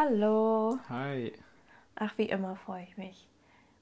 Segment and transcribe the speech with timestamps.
[0.00, 0.78] Hallo.
[0.90, 1.32] Hi.
[1.96, 3.26] Ach, wie immer freue ich mich.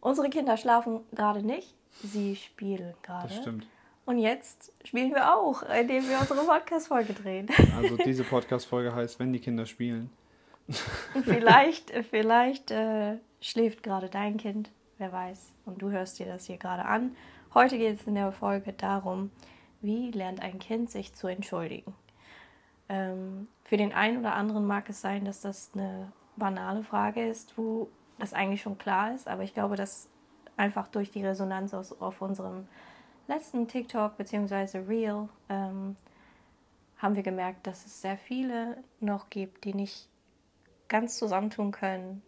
[0.01, 3.29] Unsere Kinder schlafen gerade nicht, sie spielen gerade.
[3.29, 3.67] Das stimmt.
[4.07, 7.49] Und jetzt spielen wir auch, indem wir unsere Podcast-Folge drehen.
[7.77, 10.09] Also diese Podcast-Folge heißt, wenn die Kinder spielen.
[11.25, 15.53] Vielleicht, vielleicht äh, schläft gerade dein Kind, wer weiß.
[15.67, 17.15] Und du hörst dir das hier gerade an.
[17.53, 19.31] Heute geht es in der Folge darum,
[19.83, 21.95] wie lernt ein Kind sich zu entschuldigen.
[22.89, 27.57] Ähm, für den einen oder anderen mag es sein, dass das eine banale Frage ist,
[27.59, 30.09] wo das eigentlich schon klar ist, aber ich glaube, dass
[30.57, 32.67] einfach durch die Resonanz aus, auf unserem
[33.29, 34.79] letzten TikTok bzw.
[34.79, 35.97] Reel ähm,
[36.99, 40.09] haben wir gemerkt, dass es sehr viele noch gibt, die nicht
[40.89, 42.23] ganz zusammentun können,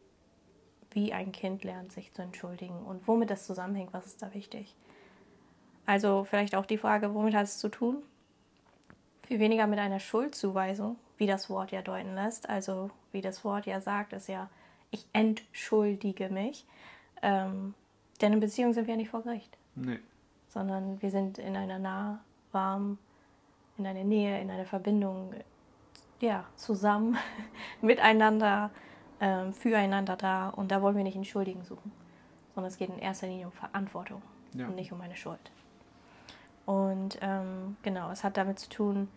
[0.91, 4.75] wie ein Kind lernt, sich zu entschuldigen und womit das zusammenhängt, was ist da wichtig.
[5.87, 8.03] Also vielleicht auch die Frage, womit hat es zu tun?
[9.29, 12.49] Viel weniger mit einer Schuldzuweisung, wie das Wort ja deuten lässt.
[12.49, 14.49] Also wie das Wort ja sagt, ist ja,
[14.91, 16.65] ich entschuldige mich.
[17.20, 17.75] Ähm,
[18.23, 19.55] denn in Beziehung sind wir ja nicht vor Gericht.
[19.75, 19.98] Nee.
[20.48, 22.20] Sondern wir sind in einer nah,
[22.53, 22.97] warm,
[23.77, 25.35] in einer Nähe, in einer Verbindung,
[26.20, 27.19] ja, zusammen,
[27.83, 28.70] miteinander,
[29.20, 30.48] ähm, füreinander da.
[30.48, 31.92] Und da wollen wir nicht Entschuldigen suchen.
[32.55, 34.23] Sondern es geht in erster Linie um Verantwortung
[34.55, 34.69] ja.
[34.69, 35.51] und nicht um eine Schuld.
[36.65, 39.09] Und ähm, genau, es hat damit zu tun,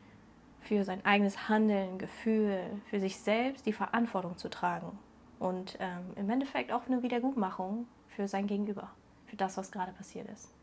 [0.61, 2.59] für sein eigenes Handeln, Gefühl,
[2.89, 4.97] für sich selbst die Verantwortung zu tragen.
[5.39, 8.91] Und ähm, im Endeffekt auch eine Wiedergutmachung für sein Gegenüber,
[9.25, 10.53] für das, was gerade passiert ist.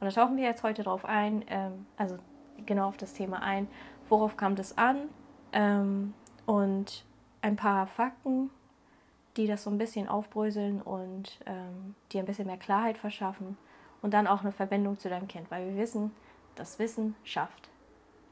[0.00, 2.18] Und da tauchen wir jetzt heute drauf ein, ähm, also
[2.66, 3.68] genau auf das Thema ein,
[4.08, 5.08] worauf kam das an
[5.52, 6.12] ähm,
[6.44, 7.04] und
[7.40, 8.50] ein paar Fakten,
[9.36, 13.56] die das so ein bisschen aufbröseln und ähm, dir ein bisschen mehr Klarheit verschaffen
[14.02, 16.10] und dann auch eine Verbindung zu deinem Kind, weil wir wissen,
[16.56, 17.68] das Wissen schafft,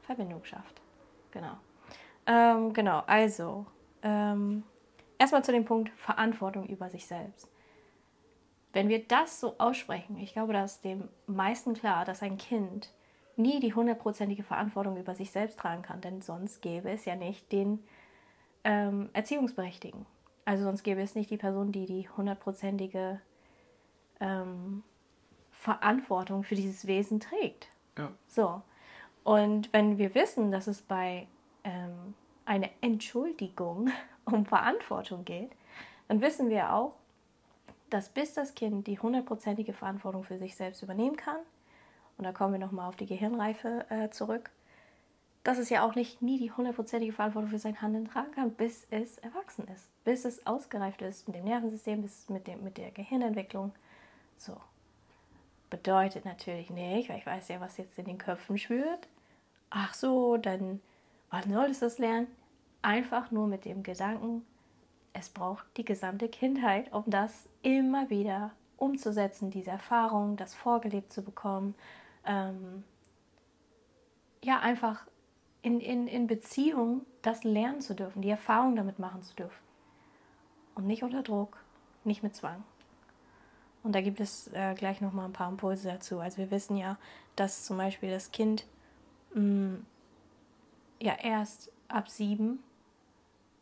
[0.01, 0.81] Verbindung schafft.
[1.35, 1.57] Genau.
[2.27, 3.65] Ähm, genau, also
[4.01, 4.63] ähm,
[5.19, 7.51] erstmal zu dem Punkt Verantwortung über sich selbst.
[8.71, 12.89] Wenn wir das so aussprechen, ich glaube, da ist dem meisten klar, dass ein Kind
[13.35, 17.51] nie die hundertprozentige Verantwortung über sich selbst tragen kann, denn sonst gäbe es ja nicht
[17.51, 17.83] den
[18.63, 20.05] ähm, Erziehungsberechtigten.
[20.45, 23.19] Also sonst gäbe es nicht die Person, die die hundertprozentige
[24.21, 24.83] ähm,
[25.51, 27.67] Verantwortung für dieses Wesen trägt.
[27.97, 28.11] Ja.
[28.27, 28.61] So.
[29.25, 31.27] Und wenn wir wissen, dass es bei
[31.65, 32.13] ähm,
[32.45, 33.89] einer Entschuldigung
[34.25, 35.51] um Verantwortung geht,
[36.07, 36.93] dann wissen wir auch,
[37.89, 41.39] dass bis das Kind die hundertprozentige Verantwortung für sich selbst übernehmen kann,
[42.17, 44.49] und da kommen wir nochmal auf die Gehirnreife äh, zurück,
[45.43, 48.87] dass es ja auch nicht nie die hundertprozentige Verantwortung für sein Handeln tragen kann, bis
[48.89, 52.91] es erwachsen ist, bis es ausgereift ist mit dem Nervensystem, bis mit, dem, mit der
[52.91, 53.73] Gehirnentwicklung.
[54.37, 54.55] So.
[55.69, 59.07] Bedeutet natürlich nicht, weil ich weiß ja, was jetzt in den Köpfen schwört,
[59.69, 60.81] ach so, dann
[61.29, 62.27] wann soll es das lernen?
[62.81, 64.45] Einfach nur mit dem Gedanken,
[65.13, 71.23] es braucht die gesamte Kindheit, um das immer wieder umzusetzen, diese Erfahrung, das vorgelebt zu
[71.23, 71.73] bekommen.
[72.25, 72.83] Ähm,
[74.43, 75.05] ja, einfach
[75.61, 79.63] in, in, in Beziehung das lernen zu dürfen, die Erfahrung damit machen zu dürfen.
[80.75, 81.57] Und nicht unter Druck,
[82.03, 82.63] nicht mit Zwang.
[83.81, 86.19] Und da gibt es äh, gleich nochmal ein paar Impulse dazu.
[86.19, 86.97] Also wir wissen ja,
[87.35, 88.65] dass zum Beispiel das Kind
[89.35, 89.85] Mm,
[90.99, 92.59] ja erst ab sieben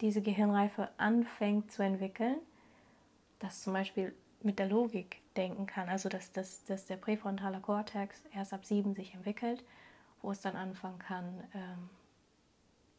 [0.01, 2.37] diese Gehirnreife anfängt zu entwickeln,
[3.39, 8.21] dass zum Beispiel mit der Logik denken kann, also dass, dass, dass der präfrontale Kortex
[8.33, 9.63] erst ab sieben sich entwickelt,
[10.21, 11.89] wo es dann anfangen kann, ähm,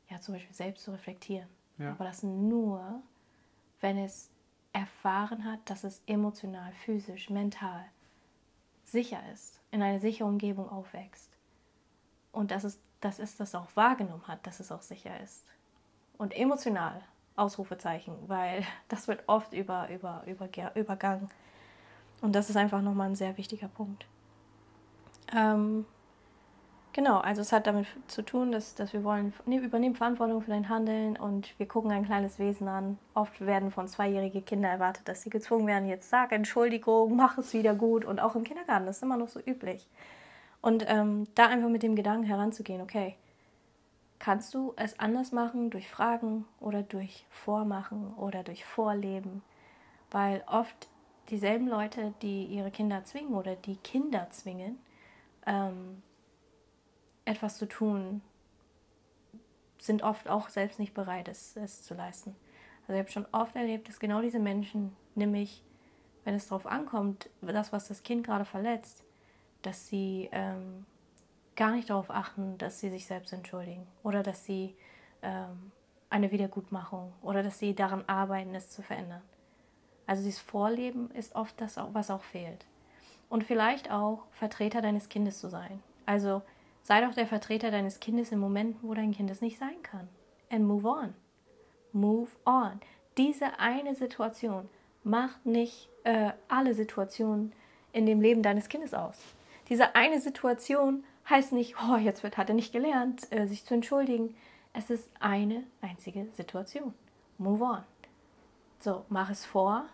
[0.09, 1.49] ja zum Beispiel selbst zu reflektieren.
[1.79, 1.93] Ja.
[1.93, 3.03] Aber das nur,
[3.81, 4.31] wenn es
[4.73, 7.84] erfahren hat, dass es emotional, physisch, mental
[8.84, 11.34] sicher ist, in einer sicheren Umgebung aufwächst
[12.34, 15.45] und dass es, dass es das auch wahrgenommen hat, dass es auch sicher ist.
[16.19, 17.00] Und emotional,
[17.37, 21.28] Ausrufezeichen, weil das wird oft über, über, über, übergangen.
[22.21, 24.06] Und das ist einfach nochmal ein sehr wichtiger Punkt.
[25.34, 25.84] Ähm,
[26.93, 30.51] genau, also es hat damit zu tun, dass, dass wir wollen, ne, übernehmen Verantwortung für
[30.51, 32.99] dein Handeln und wir gucken ein kleines Wesen an.
[33.15, 37.53] Oft werden von zweijährigen Kindern erwartet, dass sie gezwungen werden, jetzt sag Entschuldigung, mach es
[37.53, 38.04] wieder gut.
[38.04, 39.86] Und auch im Kindergarten, das ist immer noch so üblich.
[40.65, 43.16] Und ähm, da einfach mit dem Gedanken heranzugehen, okay,
[44.19, 49.43] kannst du es anders machen durch Fragen oder durch Vormachen oder durch Vorleben?
[50.11, 50.89] Weil oft
[51.28, 54.78] dieselben Leute, die ihre Kinder zwingen oder die Kinder zwingen,
[55.45, 56.03] ähm,
[57.27, 58.22] etwas zu tun,
[59.77, 62.34] sind oft auch selbst nicht bereit, es, es zu leisten.
[62.84, 65.63] Also ich habe schon oft erlebt, dass genau diese Menschen, nämlich
[66.25, 69.03] wenn es darauf ankommt, das, was das Kind gerade verletzt,
[69.66, 70.87] dass sie ähm,
[71.57, 74.75] gar nicht darauf achten, dass sie sich selbst entschuldigen oder dass sie
[75.22, 75.72] ähm,
[76.11, 79.22] eine Wiedergutmachung oder dass sie daran arbeiten, es zu verändern.
[80.07, 82.66] Also dieses Vorleben ist oft das, was auch fehlt.
[83.28, 85.83] Und vielleicht auch Vertreter deines Kindes zu sein.
[86.07, 86.43] Also
[86.83, 90.09] sei doch der Vertreter deines Kindes in Momenten, wo dein Kind es nicht sein kann.
[90.51, 91.15] And move on.
[91.93, 92.81] Move on.
[93.17, 94.69] Diese eine Situation
[95.03, 97.53] macht nicht äh, alle Situationen
[97.93, 99.17] in dem Leben deines Kindes aus.
[99.69, 103.75] Diese eine Situation heißt nicht, oh, jetzt wird, hat er nicht gelernt, äh, sich zu
[103.75, 104.34] entschuldigen.
[104.72, 106.95] Es ist eine einzige Situation.
[107.39, 107.83] Move on.
[108.81, 109.87] So, mach es vor,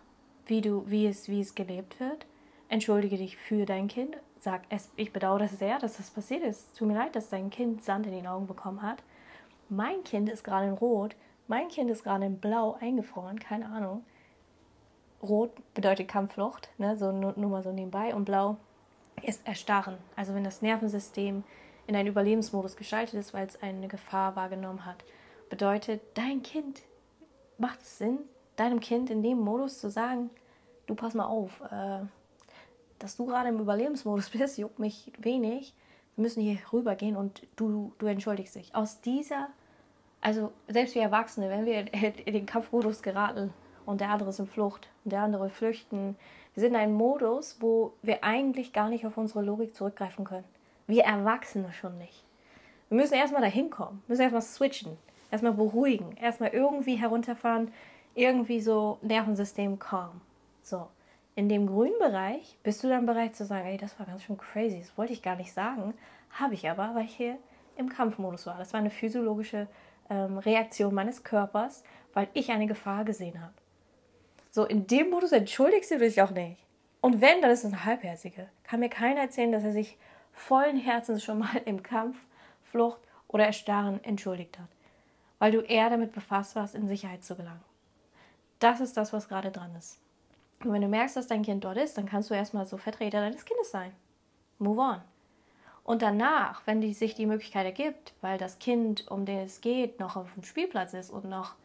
[0.45, 2.25] wie, du, wie, es, wie es gelebt wird.
[2.67, 4.17] Entschuldige dich für dein Kind.
[4.39, 6.77] Sag, es, ich bedauere das sehr, dass das passiert ist.
[6.77, 9.03] Tut mir leid, dass dein Kind Sand in den Augen bekommen hat.
[9.69, 11.15] Mein Kind ist gerade in Rot.
[11.47, 13.39] Mein Kind ist gerade in Blau eingefroren.
[13.39, 14.03] Keine Ahnung.
[15.21, 16.97] Rot bedeutet Kampfflucht, ne?
[16.97, 18.13] so nur, nur mal so nebenbei.
[18.15, 18.57] Und Blau
[19.21, 19.97] ist Erstarren.
[20.15, 21.43] Also wenn das Nervensystem
[21.87, 25.03] in einen Überlebensmodus geschaltet ist, weil es eine Gefahr wahrgenommen hat.
[25.49, 26.83] Bedeutet, dein Kind,
[27.57, 28.19] macht es Sinn,
[28.55, 30.29] deinem Kind in dem Modus zu sagen,
[30.87, 32.05] du pass mal auf, äh,
[32.99, 35.73] dass du gerade im Überlebensmodus bist, juckt mich wenig.
[36.15, 38.75] Wir müssen hier rübergehen und du, du entschuldigst dich.
[38.75, 39.47] Aus dieser,
[40.19, 43.53] also selbst wir Erwachsene, wenn wir in den Kampfmodus geraten
[43.85, 46.15] und der andere ist in Flucht und der andere flüchten,
[46.53, 50.45] wir sind in einem Modus, wo wir eigentlich gar nicht auf unsere Logik zurückgreifen können.
[50.87, 52.25] Wir Erwachsene schon nicht.
[52.89, 54.97] Wir müssen erstmal dahin kommen, müssen erstmal switchen,
[55.31, 57.71] erstmal beruhigen, erstmal irgendwie herunterfahren,
[58.15, 60.19] irgendwie so Nervensystem calm.
[60.61, 60.87] So
[61.35, 64.37] in dem grünen Bereich bist du dann bereit zu sagen, ey, das war ganz schön
[64.37, 65.93] crazy, das wollte ich gar nicht sagen,
[66.31, 67.37] habe ich aber, weil ich hier
[67.77, 68.57] im Kampfmodus war.
[68.57, 69.67] Das war eine physiologische
[70.09, 71.83] ähm, Reaktion meines Körpers,
[72.13, 73.53] weil ich eine Gefahr gesehen habe.
[74.51, 76.61] So, in dem Modus entschuldigst du dich auch nicht.
[76.99, 78.49] Und wenn, dann ist es eine halbherzige.
[78.63, 79.97] Kann mir keiner erzählen, dass er sich
[80.33, 82.17] vollen Herzens schon mal im Kampf,
[82.63, 84.67] Flucht oder Erstarren entschuldigt hat.
[85.39, 87.63] Weil du eher damit befasst warst, in Sicherheit zu gelangen.
[88.59, 89.99] Das ist das, was gerade dran ist.
[90.63, 93.21] Und wenn du merkst, dass dein Kind dort ist, dann kannst du erstmal so Vertreter
[93.21, 93.91] deines Kindes sein.
[94.59, 95.01] Move on.
[95.83, 99.99] Und danach, wenn die, sich die Möglichkeit ergibt, weil das Kind, um den es geht,
[99.99, 101.55] noch auf dem Spielplatz ist und noch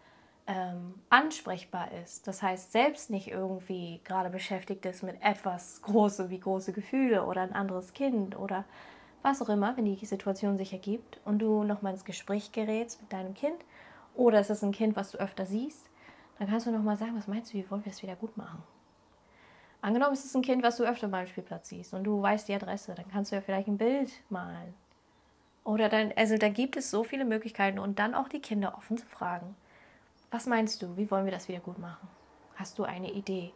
[0.47, 6.39] ähm, ansprechbar ist, das heißt selbst nicht irgendwie gerade beschäftigt ist mit etwas große wie
[6.39, 8.65] große Gefühle oder ein anderes Kind oder
[9.23, 13.13] was auch immer, wenn die Situation sich ergibt und du nochmal ins Gespräch gerätst mit
[13.13, 13.57] deinem Kind
[14.15, 15.91] oder es ist ein Kind, was du öfter siehst,
[16.39, 18.63] dann kannst du nochmal sagen, was meinst du, wie wollen wir es wieder gut machen?
[19.83, 22.49] Angenommen, es ist ein Kind, was du öfter mal im Spielplatz siehst und du weißt
[22.49, 24.75] die Adresse, dann kannst du ja vielleicht ein Bild malen.
[25.65, 28.97] Oder dann, also da gibt es so viele Möglichkeiten und dann auch die Kinder offen
[28.97, 29.57] zu fragen.
[30.31, 32.09] Was meinst du, wie wollen wir das wieder gut machen?
[32.57, 33.53] Hast du eine Idee?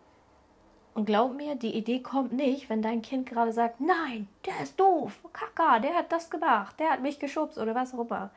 [0.95, 4.79] Und glaub mir, die Idee kommt nicht, wenn dein Kind gerade sagt, nein, der ist
[4.79, 8.31] doof, Kaka, der hat das gemacht, der hat mich geschubst oder was auch immer.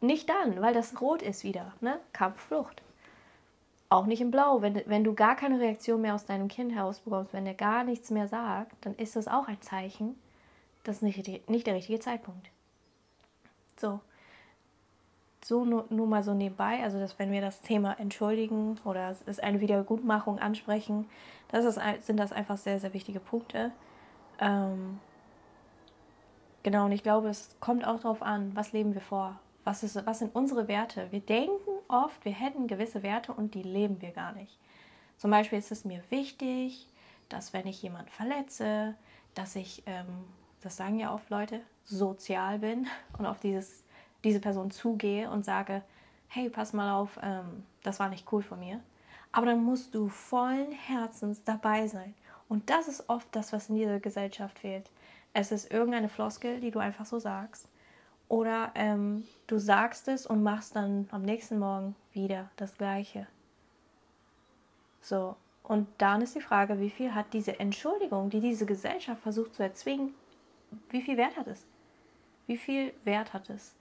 [0.00, 1.98] Nicht dann, weil das rot ist wieder, ne?
[2.12, 2.82] Kampfflucht.
[3.88, 4.62] Auch nicht in Blau.
[4.62, 8.10] Wenn, wenn du gar keine Reaktion mehr aus deinem Kind herausbekommst, wenn er gar nichts
[8.10, 10.18] mehr sagt, dann ist das auch ein Zeichen,
[10.84, 12.48] das ist nicht, nicht der richtige Zeitpunkt.
[13.76, 14.00] So.
[15.46, 19.22] So nur, nur mal so nebenbei, also dass wenn wir das Thema entschuldigen oder es
[19.22, 21.08] ist eine Wiedergutmachung ansprechen,
[21.52, 23.70] das ist, sind das einfach sehr, sehr wichtige Punkte.
[24.40, 24.98] Ähm,
[26.64, 29.38] genau, und ich glaube, es kommt auch darauf an, was leben wir vor?
[29.62, 31.06] Was, ist, was sind unsere Werte?
[31.12, 34.58] Wir denken oft, wir hätten gewisse Werte und die leben wir gar nicht.
[35.16, 36.88] Zum Beispiel ist es mir wichtig,
[37.28, 38.96] dass wenn ich jemanden verletze,
[39.34, 40.24] dass ich, ähm,
[40.60, 43.85] das sagen ja oft Leute, sozial bin und auf dieses,
[44.26, 45.82] diese Person zugehe und sage,
[46.28, 48.80] hey, pass mal auf, ähm, das war nicht cool von mir.
[49.32, 52.14] Aber dann musst du vollen Herzens dabei sein.
[52.48, 54.90] Und das ist oft das, was in dieser Gesellschaft fehlt.
[55.32, 57.68] Es ist irgendeine Floskel, die du einfach so sagst.
[58.28, 63.26] Oder ähm, du sagst es und machst dann am nächsten Morgen wieder das Gleiche.
[65.00, 69.54] So, und dann ist die Frage, wie viel hat diese Entschuldigung, die diese Gesellschaft versucht
[69.54, 70.14] zu erzwingen,
[70.90, 71.64] wie viel Wert hat es?
[72.46, 73.74] Wie viel Wert hat es?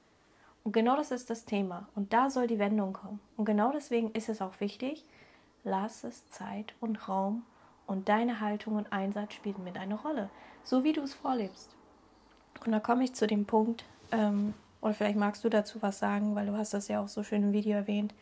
[0.65, 1.88] Und genau das ist das Thema.
[1.93, 3.19] Und da soll die Wendung kommen.
[3.38, 5.05] Und genau deswegen ist es auch wichtig,
[5.63, 7.43] lass es Zeit und Raum
[7.86, 10.31] und deine Haltung und Einsatz spielen mit eine Rolle,
[10.63, 11.69] so wie du es vorlebst.
[12.65, 16.36] Und da komme ich zu dem Punkt, ähm, oder vielleicht magst du dazu was sagen,
[16.36, 18.15] weil du hast das ja auch so schön im Video erwähnt.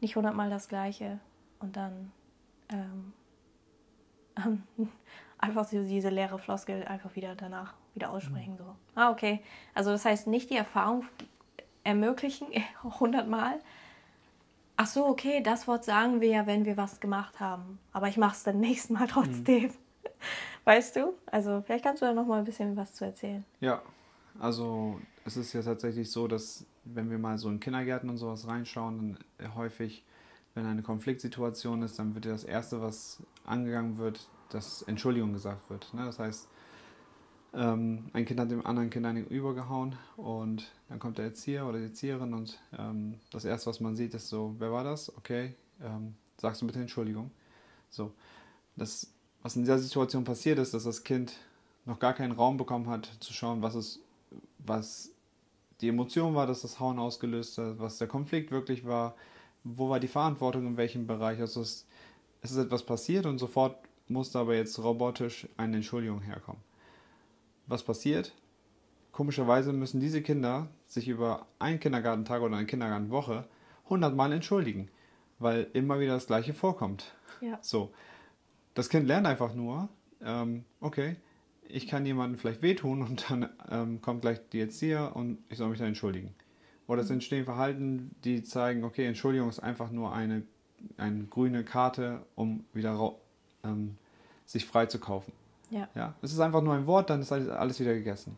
[0.00, 1.20] Nicht hundertmal das Gleiche
[1.60, 2.10] und dann
[2.68, 3.12] ähm,
[5.38, 8.56] einfach so diese leere Floskel einfach wieder danach wieder aussprechen.
[8.58, 8.74] So.
[8.96, 9.40] Ah, okay.
[9.72, 11.04] Also das heißt nicht die Erfahrung
[11.84, 12.48] ermöglichen
[12.82, 13.60] hundertmal.
[14.76, 17.78] Ach so, okay, das Wort sagen wir ja, wenn wir was gemacht haben.
[17.92, 19.64] Aber ich mache es dann nächstes Mal trotzdem.
[19.64, 19.70] Mhm.
[20.64, 21.14] Weißt du?
[21.26, 23.44] Also vielleicht kannst du da noch mal ein bisschen was zu erzählen.
[23.60, 23.82] Ja,
[24.38, 28.46] Also es ist ja tatsächlich so, dass wenn wir mal so in Kindergärten und sowas
[28.46, 30.04] reinschauen, dann häufig,
[30.54, 35.68] wenn eine Konfliktsituation ist, dann wird ja das Erste, was angegangen wird, dass Entschuldigung gesagt
[35.70, 35.92] wird.
[35.94, 36.04] Ne?
[36.04, 36.48] Das heißt,
[37.52, 41.78] ähm, ein Kind hat dem anderen Kind einen übergehauen und dann kommt der Erzieher oder
[41.78, 45.16] die Erzieherin und ähm, das Erste, was man sieht, ist so, wer war das?
[45.16, 47.30] Okay, ähm, sagst du bitte Entschuldigung.
[47.88, 48.12] So,
[48.76, 51.34] das, was in dieser Situation passiert ist, dass das Kind
[51.86, 54.00] noch gar keinen Raum bekommen hat, zu schauen, was es,
[54.58, 55.10] was
[55.80, 59.16] die Emotion war, dass das Hauen ausgelöst hat, was der Konflikt wirklich war,
[59.64, 61.40] wo war die Verantwortung in welchem Bereich.
[61.40, 61.86] Also es,
[62.42, 63.76] es ist etwas passiert und sofort
[64.08, 66.60] musste aber jetzt robotisch eine Entschuldigung herkommen.
[67.70, 68.34] Was passiert?
[69.12, 73.46] Komischerweise müssen diese Kinder sich über einen Kindergartentag oder eine Kindergartenwoche
[73.88, 74.88] hundertmal entschuldigen,
[75.38, 77.14] weil immer wieder das Gleiche vorkommt.
[77.40, 77.58] Ja.
[77.62, 77.92] So,
[78.74, 79.88] das Kind lernt einfach nur,
[80.20, 81.14] ähm, okay,
[81.62, 85.68] ich kann jemandem vielleicht wehtun und dann ähm, kommt gleich die Erzieher und ich soll
[85.68, 86.34] mich dann entschuldigen.
[86.88, 87.14] Oder es Mhm.
[87.14, 90.42] entstehen Verhalten, die zeigen, okay, Entschuldigung ist einfach nur eine,
[90.96, 93.14] eine grüne Karte, um wieder
[93.62, 93.96] ähm,
[94.44, 95.32] sich frei zu kaufen.
[95.70, 95.88] Ja.
[95.94, 98.36] Ja, es ist einfach nur ein Wort, dann ist alles- wieder gegessen.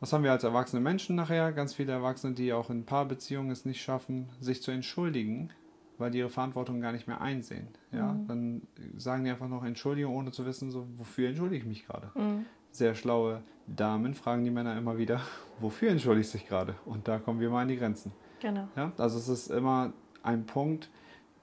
[0.00, 1.52] Was haben wir als erwachsene Menschen nachher?
[1.52, 5.50] Ganz viele Erwachsene, die auch in Paarbeziehungen es nicht schaffen, sich zu entschuldigen,
[5.98, 7.68] weil die ihre Verantwortung gar nicht mehr einsehen.
[7.92, 8.26] Ja, Mhm.
[8.26, 8.62] dann
[8.96, 12.10] sagen die einfach noch Entschuldigung, ohne zu wissen, so, wofür entschuldige ich mich gerade.
[12.14, 12.46] Mhm.
[12.70, 15.20] Sehr schlaue Damen fragen die Männer immer wieder,
[15.60, 16.74] wofür entschuldigst du dich gerade?
[16.86, 18.12] Und da kommen wir mal an die Grenzen.
[18.40, 18.68] Genau.
[18.76, 20.88] Ja, also es ist immer ein Punkt,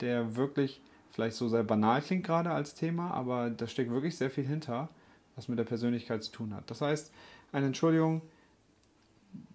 [0.01, 0.81] der wirklich
[1.17, 4.87] vielleicht so sehr banal klingt gerade als Thema, aber da steckt wirklich sehr viel hinter,
[5.35, 6.69] was mit der Persönlichkeit zu tun hat.
[6.69, 7.11] Das heißt,
[7.51, 8.21] eine Entschuldigung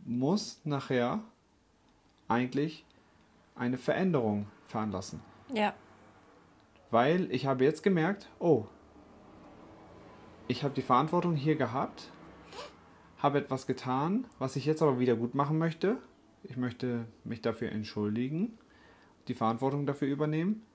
[0.04, 1.20] muss nachher
[2.26, 2.84] eigentlich
[3.54, 5.20] eine Veränderung veranlassen.
[5.54, 5.72] Ja.
[6.90, 8.66] Weil ich habe jetzt gemerkt, oh,
[10.48, 12.10] ich habe die Verantwortung hier gehabt,
[13.18, 15.98] habe etwas getan, was ich jetzt aber wieder gut machen möchte.
[16.42, 18.58] Ich möchte mich dafür entschuldigen,
[19.28, 20.66] die Verantwortung dafür übernehmen.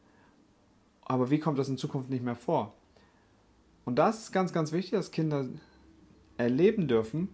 [1.09, 2.73] Aber wie kommt das in Zukunft nicht mehr vor?
[3.85, 5.47] Und das ist ganz, ganz wichtig, dass Kinder
[6.37, 7.29] erleben dürfen,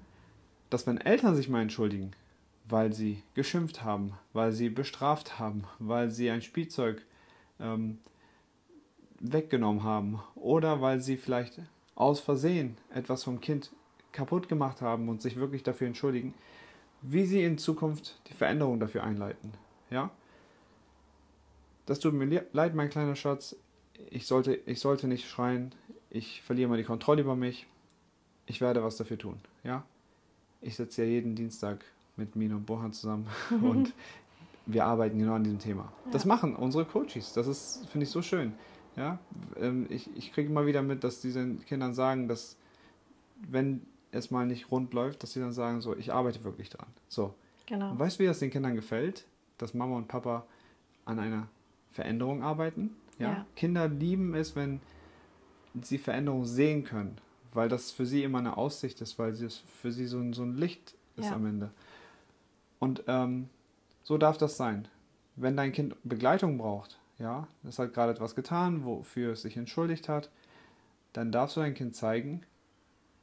[0.70, 2.12] dass wenn Eltern sich mal entschuldigen,
[2.70, 7.04] weil sie geschimpft haben, weil sie bestraft haben, weil sie ein Spielzeug
[7.60, 7.98] ähm,
[9.20, 11.60] weggenommen haben oder weil sie vielleicht
[11.96, 13.72] aus Versehen etwas vom Kind
[14.12, 16.36] kaputt gemacht haben und sich wirklich dafür entschuldigen,
[17.02, 19.54] wie sie in Zukunft die Veränderung dafür einleiten.
[19.90, 20.12] Ja?
[21.86, 23.56] Das tut mir le- leid, mein kleiner Schatz.
[24.10, 25.74] Ich sollte, ich sollte nicht schreien.
[26.10, 27.68] Ich verliere mal die Kontrolle über mich.
[28.46, 29.38] Ich werde was dafür tun.
[29.64, 29.84] Ja?
[30.62, 31.84] Ich sitze ja jeden Dienstag
[32.18, 33.28] mit Mino und Bohan zusammen
[33.62, 33.94] und
[34.66, 35.92] wir arbeiten genau an diesem Thema.
[36.12, 36.28] Das Ja.
[36.30, 37.34] machen unsere Coaches.
[37.34, 38.54] Das ist, finde ich, so schön.
[38.96, 39.18] Ja,
[39.60, 42.56] ähm, ich, ich kriege immer wieder mit, dass diese Kindern sagen, dass
[43.50, 46.86] wenn es mal nicht rund läuft, dass sie dann sagen, so, ich arbeite wirklich dran.
[47.10, 47.34] So.
[47.66, 47.92] Genau.
[47.92, 49.26] Und weißt du, wie das den Kindern gefällt?
[49.58, 50.46] Dass Mama und Papa
[51.06, 51.48] an einer
[51.94, 52.96] Veränderung arbeiten?
[53.20, 53.30] Ja?
[53.30, 53.46] Ja.
[53.56, 54.82] Kinder lieben es, wenn
[55.82, 57.18] sie Veränderung sehen können,
[57.54, 60.44] weil das für sie immer eine Aussicht ist, weil es für sie so ein, so
[60.44, 61.36] ein Licht ist Ja.
[61.36, 61.72] am Ende.
[62.80, 63.50] Und ähm,
[64.04, 64.88] so darf das sein.
[65.36, 70.10] Wenn dein Kind Begleitung braucht, ja, es hat gerade etwas getan, wofür es sich entschuldigt
[70.10, 70.30] hat,
[71.14, 72.42] dann darfst du dein Kind zeigen,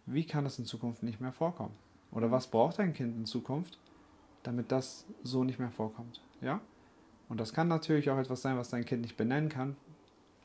[0.06, 1.74] wie kann das in Zukunft nicht mehr vorkommen?
[2.10, 3.78] Oder was braucht dein Kind in Zukunft,
[4.42, 6.20] damit das so nicht mehr vorkommt?
[6.40, 6.60] Ja?
[7.30, 9.76] Und das kann natürlich auch etwas sein, was dein Kind nicht benennen kann,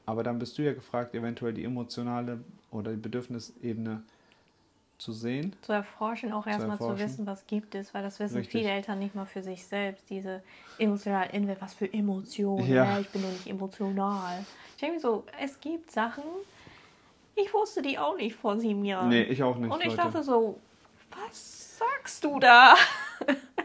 [0.05, 2.39] aber dann bist du ja gefragt, eventuell die emotionale
[2.71, 4.03] oder die Bedürfnisebene
[4.99, 5.55] zu sehen.
[5.63, 8.61] Zu erforschen, auch erstmal zu wissen, was gibt es, weil das wissen Richtig.
[8.61, 10.09] viele Eltern nicht mal für sich selbst.
[10.09, 10.41] Diese
[10.77, 12.85] emotionale Inwelt, was für Emotionen, Ja.
[12.85, 12.99] ja.
[12.99, 14.45] ich bin doch nicht emotional.
[14.75, 16.23] Ich denke mir so, es gibt Sachen,
[17.35, 19.09] ich wusste die auch nicht vor sieben Jahren.
[19.09, 19.73] Nee, ich auch nicht.
[19.73, 19.97] Und ich Leute.
[19.97, 20.59] dachte so,
[21.11, 22.75] was sagst du da?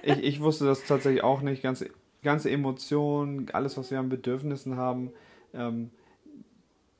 [0.02, 1.62] Ich, ich wusste das tatsächlich auch nicht.
[1.62, 1.90] Ganze,
[2.22, 5.10] ganze Emotionen, alles, was wir an Bedürfnissen haben.
[5.54, 5.90] Ähm,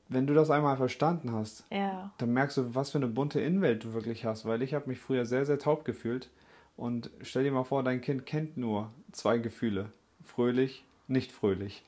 [0.09, 3.83] wenn du das einmal verstanden hast, Ja, dann merkst du, was für eine bunte Innenwelt
[3.85, 4.45] du wirklich hast.
[4.45, 6.29] Weil ich habe mich früher sehr, sehr taub gefühlt.
[6.75, 9.91] Und stell dir mal vor, dein Kind kennt nur zwei Gefühle.
[10.23, 11.83] Fröhlich, nicht fröhlich.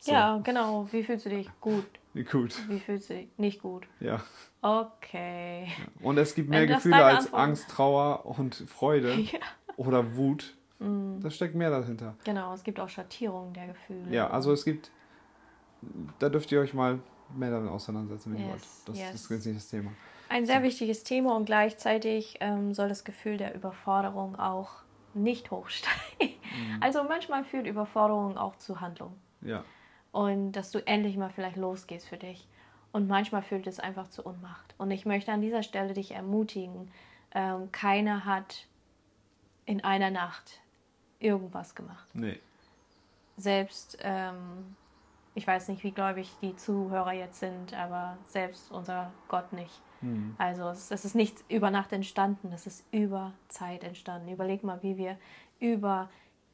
[0.00, 0.88] So, ja, genau.
[0.92, 1.48] Wie fühlst du dich?
[1.60, 1.84] Gut.
[2.32, 3.28] Gut, Wie fühlst du dich?
[3.36, 3.86] Nicht gut.
[4.00, 4.20] ja.
[4.62, 5.68] Okay.
[6.02, 9.38] Und es gibt mehr Gefühle als Antwort- Angst, Trauer und Freude Ja.
[9.76, 10.54] oder Wut.
[10.80, 12.14] Mm, Da steckt mehr dahinter.
[12.24, 14.10] Genau, es gibt auch Schattierungen der Gefühle.
[14.10, 14.90] Ja, also es gibt,
[16.18, 16.98] da dürft ihr euch mal
[17.36, 18.88] mehr damit auseinandersetzen, wenn ihr Yes, wollt.
[18.88, 19.12] Das, yes.
[19.12, 19.92] das ist jetzt nicht das Thema.
[20.28, 24.70] Ein sehr wichtiges Thema und gleichzeitig ähm, soll das Gefühl der Überforderung auch
[25.14, 26.34] nicht hochsteigen.
[26.80, 29.64] Also manchmal führt Überforderung auch zu Handlung Ja,
[30.12, 32.48] und dass du endlich mal vielleicht losgehst für dich.
[32.92, 34.74] Und manchmal führt es einfach zu Unmacht.
[34.78, 36.90] Und ich möchte an dieser Stelle dich ermutigen,
[37.32, 38.66] ähm, keiner hat
[39.66, 40.60] in einer Nacht
[41.20, 42.08] irgendwas gemacht.
[42.14, 42.38] Nee.
[43.36, 44.76] Selbst, ähm,
[45.34, 49.80] ich weiß nicht, wie gläubig die Zuhörer jetzt sind, aber selbst unser Gott nicht.
[50.00, 50.34] Hm.
[50.38, 54.28] Also es, es ist nicht über Nacht entstanden, es ist über Zeit entstanden.
[54.28, 55.16] Überleg mal, wie wir
[55.60, 56.08] über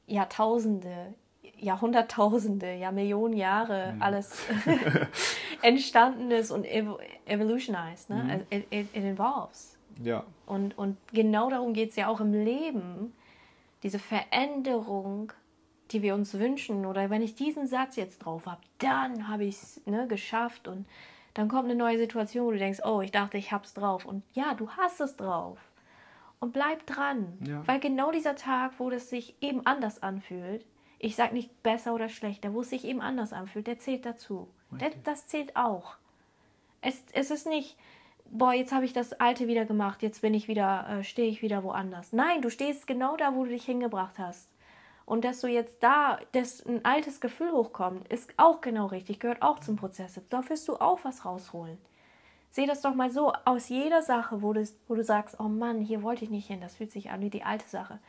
[0.06, 1.14] Jahrtausende,
[1.58, 4.02] Jahrhunderttausende, ja Millionen Jahre Mhm.
[4.02, 4.44] alles
[5.62, 8.10] entstanden ist und ev evolutionized.
[8.10, 8.24] Ne?
[8.24, 8.30] Mhm.
[8.58, 9.76] It, it, it involves.
[10.02, 10.24] Ja.
[10.44, 13.14] Und, und genau darum geht es ja auch im Leben,
[13.86, 15.32] diese Veränderung,
[15.92, 16.86] die wir uns wünschen.
[16.86, 20.66] Oder wenn ich diesen Satz jetzt drauf habe, dann habe ich es ne, geschafft.
[20.66, 20.86] Und
[21.34, 24.04] dann kommt eine neue Situation, wo du denkst, oh, ich dachte, ich hab's drauf.
[24.04, 25.58] Und ja, du hast es drauf.
[26.40, 27.38] Und bleib dran.
[27.46, 27.62] Ja.
[27.68, 30.66] Weil genau dieser Tag, wo das sich eben anders anfühlt,
[30.98, 34.48] ich sag nicht besser oder schlechter, wo es sich eben anders anfühlt, der zählt dazu.
[34.72, 35.94] Der, das zählt auch.
[36.80, 37.76] Es, es ist nicht,
[38.30, 41.42] boah, jetzt habe ich das Alte wieder gemacht, jetzt bin ich wieder, äh, stehe ich
[41.42, 42.12] wieder woanders.
[42.12, 44.48] Nein, du stehst genau da, wo du dich hingebracht hast.
[45.04, 49.40] Und dass du jetzt da, dass ein altes Gefühl hochkommt, ist auch genau richtig, gehört
[49.40, 50.20] auch zum Prozess.
[50.30, 51.78] Da wirst du auch was rausholen.
[52.50, 55.80] Seh das doch mal so, aus jeder Sache, wo du, wo du sagst, oh Mann,
[55.80, 58.00] hier wollte ich nicht hin, das fühlt sich an wie die alte Sache.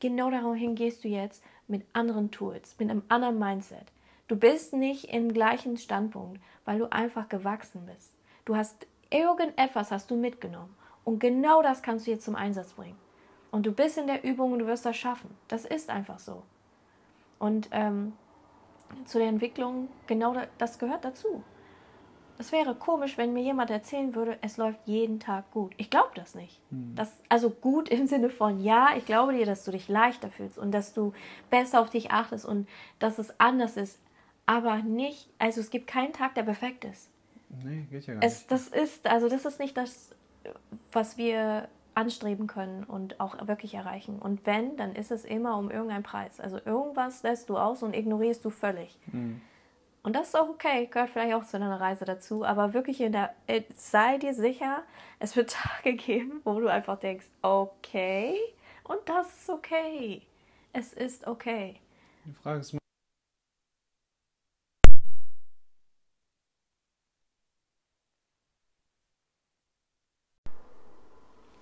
[0.00, 3.92] Genau dahin gehst du jetzt mit anderen Tools, mit einem anderen Mindset.
[4.26, 8.14] Du bist nicht im gleichen Standpunkt, weil du einfach gewachsen bist.
[8.44, 10.74] Du hast irgendetwas hast du mitgenommen
[11.04, 12.98] und genau das kannst du jetzt zum Einsatz bringen.
[13.50, 15.36] Und du bist in der Übung und du wirst das schaffen.
[15.48, 16.42] Das ist einfach so.
[17.40, 18.12] Und ähm,
[19.06, 21.42] zu der Entwicklung, genau da- das gehört dazu.
[22.38, 25.74] Es wäre komisch, wenn mir jemand erzählen würde, es läuft jeden Tag gut.
[25.76, 26.60] Ich glaube das nicht.
[26.94, 30.58] Das, also gut im Sinne von, ja, ich glaube dir, dass du dich leichter fühlst
[30.58, 31.12] und dass du
[31.50, 32.66] besser auf dich achtest und
[32.98, 33.98] dass es anders ist.
[34.46, 37.10] Aber nicht, also es gibt keinen Tag, der perfekt ist.
[37.64, 38.50] Nee, geht ja gar Es, nicht.
[38.50, 40.10] das ist, also das ist nicht das,
[40.92, 44.18] was wir anstreben können und auch wirklich erreichen.
[44.18, 46.40] Und wenn, dann ist es immer um irgendeinen Preis.
[46.40, 48.98] Also irgendwas lässt du aus und ignorierst du völlig.
[49.12, 49.40] Mhm.
[50.02, 52.44] Und das ist auch okay, gehört vielleicht auch zu deiner Reise dazu.
[52.44, 54.82] Aber wirklich in der, äh, sei dir sicher,
[55.18, 55.50] es wird
[55.82, 58.34] Tage geben, wo du einfach denkst, okay,
[58.84, 60.22] und das ist okay.
[60.72, 61.76] Es ist okay.
[62.24, 62.79] Die Frage ist,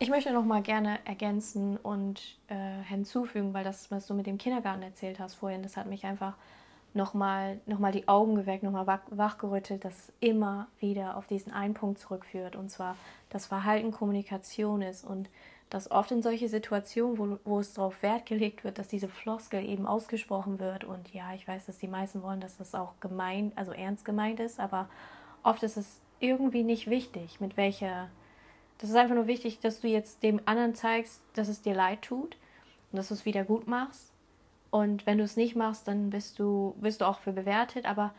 [0.09, 4.38] Ich möchte noch mal gerne ergänzen und äh, hinzufügen, weil das, was du mit dem
[4.38, 6.33] Kindergarten erzählt hast vorhin, das hat mich einfach
[6.94, 11.18] noch mal, noch mal die Augen geweckt, noch mal wach, wachgerüttelt, dass es immer wieder
[11.18, 12.97] auf diesen einen Punkt zurückführt, und zwar,
[13.29, 15.29] dass Verhalten Kommunikation ist und
[15.68, 19.62] dass oft in solche Situationen, wo, wo es darauf Wert gelegt wird, dass diese Floskel
[19.62, 20.85] eben ausgesprochen wird.
[20.85, 24.40] Und ja, ich weiß, dass die meisten wollen, dass das auch gemein, also ernst gemeint
[24.40, 24.88] ist, aber
[25.42, 28.09] oft ist es irgendwie nicht wichtig, mit welcher
[28.79, 32.03] das ist einfach nur wichtig, dass du jetzt dem anderen zeigst, dass es dir leid
[32.03, 32.37] tut
[32.91, 34.12] und dass du es wieder gut machst.
[34.71, 37.87] Und wenn du es nicht machst, dann bist du, wirst du auch für bewertet.
[37.87, 38.14] Aber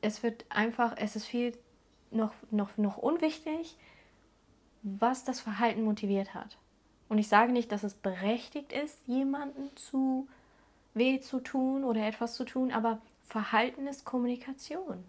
[0.00, 1.56] es wird einfach, es ist viel
[2.10, 3.76] noch, noch, noch unwichtig,
[4.82, 6.56] was das Verhalten motiviert hat.
[7.08, 10.26] Und ich sage nicht, dass es berechtigt ist, jemanden zu
[10.94, 15.04] weh zu tun oder etwas zu tun, aber Verhalten ist Kommunikation.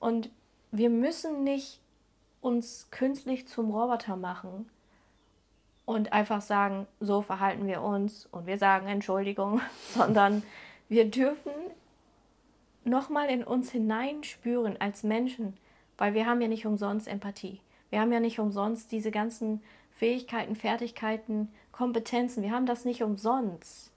[0.00, 0.30] Und
[0.70, 1.80] wir müssen nicht
[2.46, 4.70] uns künstlich zum Roboter machen
[5.84, 9.60] und einfach sagen, so verhalten wir uns und wir sagen Entschuldigung,
[9.94, 10.44] sondern
[10.88, 11.50] wir dürfen
[12.84, 15.56] nochmal in uns hineinspüren als Menschen,
[15.98, 17.60] weil wir haben ja nicht umsonst Empathie.
[17.90, 22.44] Wir haben ja nicht umsonst diese ganzen Fähigkeiten, Fertigkeiten, Kompetenzen.
[22.44, 23.90] Wir haben das nicht umsonst.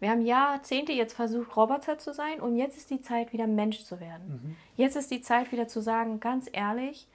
[0.00, 3.84] Wir haben Jahrzehnte jetzt versucht, Roboter zu sein und jetzt ist die Zeit, wieder Mensch
[3.84, 4.54] zu werden.
[4.76, 7.06] Jetzt ist die Zeit, wieder zu sagen, ganz ehrlich,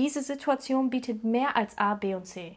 [0.00, 2.56] diese Situation bietet mehr als A, B und C.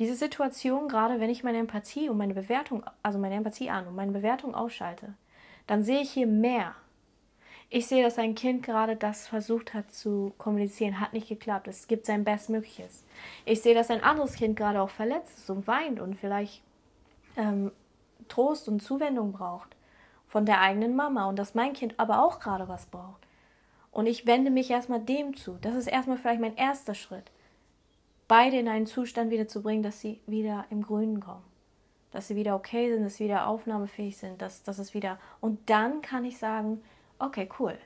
[0.00, 3.94] Diese Situation, gerade wenn ich meine Empathie und meine Bewertung, also meine Empathie an und
[3.94, 5.14] meine Bewertung ausschalte,
[5.68, 6.74] dann sehe ich hier mehr.
[7.68, 11.68] Ich sehe, dass ein Kind gerade das versucht hat zu kommunizieren, hat nicht geklappt.
[11.68, 13.04] Es gibt sein Bestmögliches.
[13.44, 16.60] Ich sehe, dass ein anderes Kind gerade auch verletzt ist und weint und vielleicht
[17.36, 17.70] ähm,
[18.26, 19.76] Trost und Zuwendung braucht
[20.26, 23.29] von der eigenen Mama und dass mein Kind aber auch gerade was braucht.
[23.92, 25.58] Und ich wende mich erstmal dem zu.
[25.60, 27.30] Das ist erstmal vielleicht mein erster Schritt.
[28.28, 31.42] Beide in einen Zustand wieder zu bringen, dass sie wieder im Grünen kommen.
[32.12, 35.18] Dass sie wieder okay sind, dass sie wieder aufnahmefähig sind, dass, dass es wieder.
[35.40, 36.82] Und dann kann ich sagen,
[37.18, 37.76] okay, cool.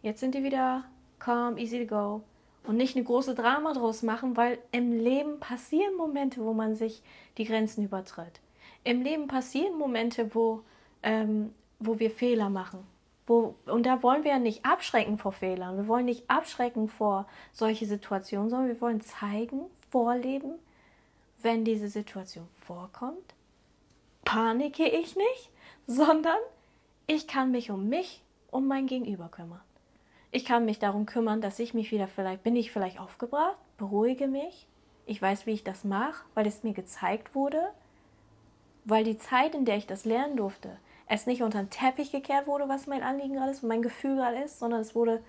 [0.00, 0.84] Jetzt sind die wieder
[1.18, 2.22] calm, easy to go.
[2.64, 7.02] Und nicht eine große Drama draus machen, weil im Leben passieren Momente, wo man sich
[7.36, 8.40] die Grenzen übertritt.
[8.84, 10.62] Im Leben passieren Momente, wo,
[11.02, 12.86] ähm, wo wir Fehler machen.
[13.32, 15.78] Wo, und da wollen wir ja nicht abschrecken vor Fehlern.
[15.78, 20.58] Wir wollen nicht abschrecken vor solche Situationen, sondern wir wollen zeigen, vorleben,
[21.40, 23.34] wenn diese Situation vorkommt,
[24.26, 25.50] panike ich nicht,
[25.86, 26.36] sondern
[27.06, 29.62] ich kann mich um mich und mein Gegenüber kümmern.
[30.30, 34.28] Ich kann mich darum kümmern, dass ich mich wieder vielleicht, bin ich vielleicht aufgebracht, beruhige
[34.28, 34.66] mich.
[35.06, 37.70] Ich weiß, wie ich das mache, weil es mir gezeigt wurde,
[38.84, 40.76] weil die Zeit, in der ich das lernen durfte,
[41.12, 44.38] es nicht unter den Teppich gekehrt wurde, was mein Anliegen gerade ist, mein Gefühl gerade
[44.38, 45.22] ist, sondern es wurde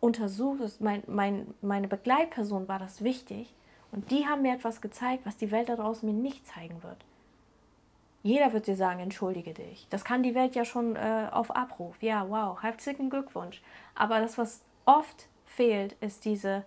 [0.00, 0.80] untersucht.
[0.80, 3.54] Mein, mein, meine Begleitperson war das wichtig
[3.92, 7.04] und die haben mir etwas gezeigt, was die Welt da draußen mir nicht zeigen wird.
[8.22, 9.86] Jeder wird dir sagen, entschuldige dich.
[9.90, 12.02] Das kann die Welt ja schon äh, auf Abruf.
[12.02, 13.62] Ja, wow, herzlichen Glückwunsch.
[13.94, 16.64] Aber das, was oft fehlt, ist diese,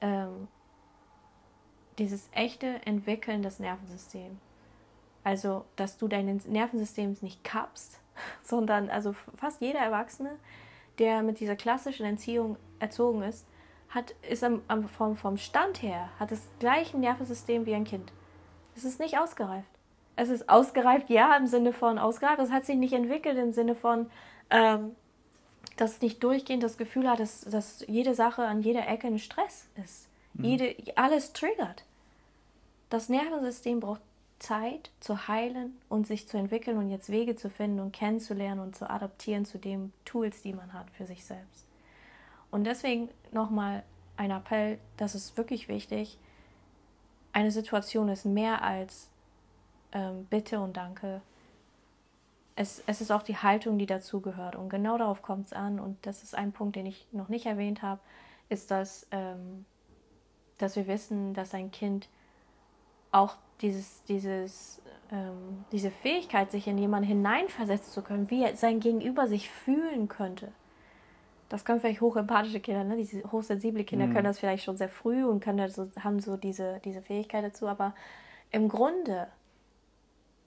[0.00, 0.48] ähm,
[1.98, 4.45] dieses echte Entwickeln des Nervensystems.
[5.26, 7.98] Also, dass du dein Nervensystem nicht kappst,
[8.44, 10.30] sondern also fast jeder Erwachsene,
[11.00, 13.44] der mit dieser klassischen Entziehung erzogen ist,
[13.88, 18.12] hat, ist am, am, vom, vom Stand her, hat das gleiche Nervensystem wie ein Kind.
[18.76, 19.68] Es ist nicht ausgereift.
[20.14, 22.38] Es ist ausgereift, ja, im Sinne von ausgereift.
[22.38, 24.08] Es hat sich nicht entwickelt im Sinne von,
[24.50, 24.94] ähm,
[25.76, 29.18] dass es nicht durchgehend das Gefühl hat, dass, dass jede Sache an jeder Ecke ein
[29.18, 30.08] Stress ist.
[30.34, 30.44] Mhm.
[30.44, 31.82] Jede, alles triggert.
[32.90, 34.02] Das Nervensystem braucht
[34.38, 38.76] Zeit zu heilen und sich zu entwickeln und jetzt Wege zu finden und kennenzulernen und
[38.76, 41.66] zu adaptieren zu den Tools, die man hat für sich selbst.
[42.50, 43.82] Und deswegen nochmal
[44.16, 46.18] ein Appell, das ist wirklich wichtig.
[47.32, 49.10] Eine Situation ist mehr als
[49.92, 51.22] ähm, Bitte und Danke.
[52.54, 54.56] Es, es ist auch die Haltung, die dazugehört.
[54.56, 55.78] Und genau darauf kommt es an.
[55.78, 58.00] Und das ist ein Punkt, den ich noch nicht erwähnt habe,
[58.48, 59.66] ist, dass, ähm,
[60.58, 62.08] dass wir wissen, dass ein Kind
[63.12, 69.28] auch dieses, dieses, ähm, diese Fähigkeit, sich in jemanden hineinversetzen zu können, wie sein Gegenüber
[69.28, 70.52] sich fühlen könnte.
[71.48, 72.96] Das können vielleicht hochempathische Kinder, ne?
[72.96, 74.12] diese hochsensible Kinder mhm.
[74.12, 77.68] können das vielleicht schon sehr früh und können also, haben so diese, diese Fähigkeit dazu,
[77.68, 77.94] aber
[78.50, 79.28] im Grunde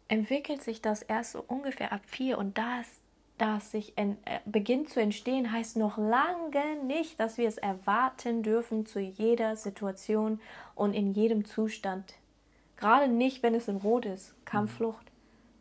[0.09, 2.99] entwickelt sich das erst so ungefähr ab vier und das,
[3.37, 8.43] das sich en, äh, beginnt zu entstehen, heißt noch lange nicht, dass wir es erwarten
[8.43, 10.41] dürfen zu jeder Situation
[10.75, 12.15] und in jedem Zustand
[12.79, 15.11] Gerade nicht, wenn es in Rot ist, Kampfflucht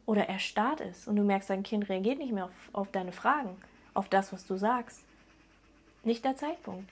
[0.07, 3.57] oder erstarrt ist und du merkst, dein Kind reagiert nicht mehr auf, auf deine Fragen,
[3.93, 5.03] auf das, was du sagst.
[6.05, 6.89] Nicht der Zeitpunkt.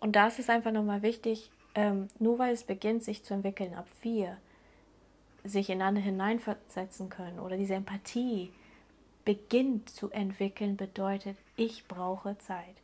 [0.00, 3.72] Und da ist es einfach nochmal wichtig, ähm, nur weil es beginnt, sich zu entwickeln
[3.72, 4.36] ab vier,
[5.44, 8.52] sich in andere hineinversetzen können oder diese Empathie
[9.24, 12.76] beginnt zu entwickeln, bedeutet, ich brauche Zeit.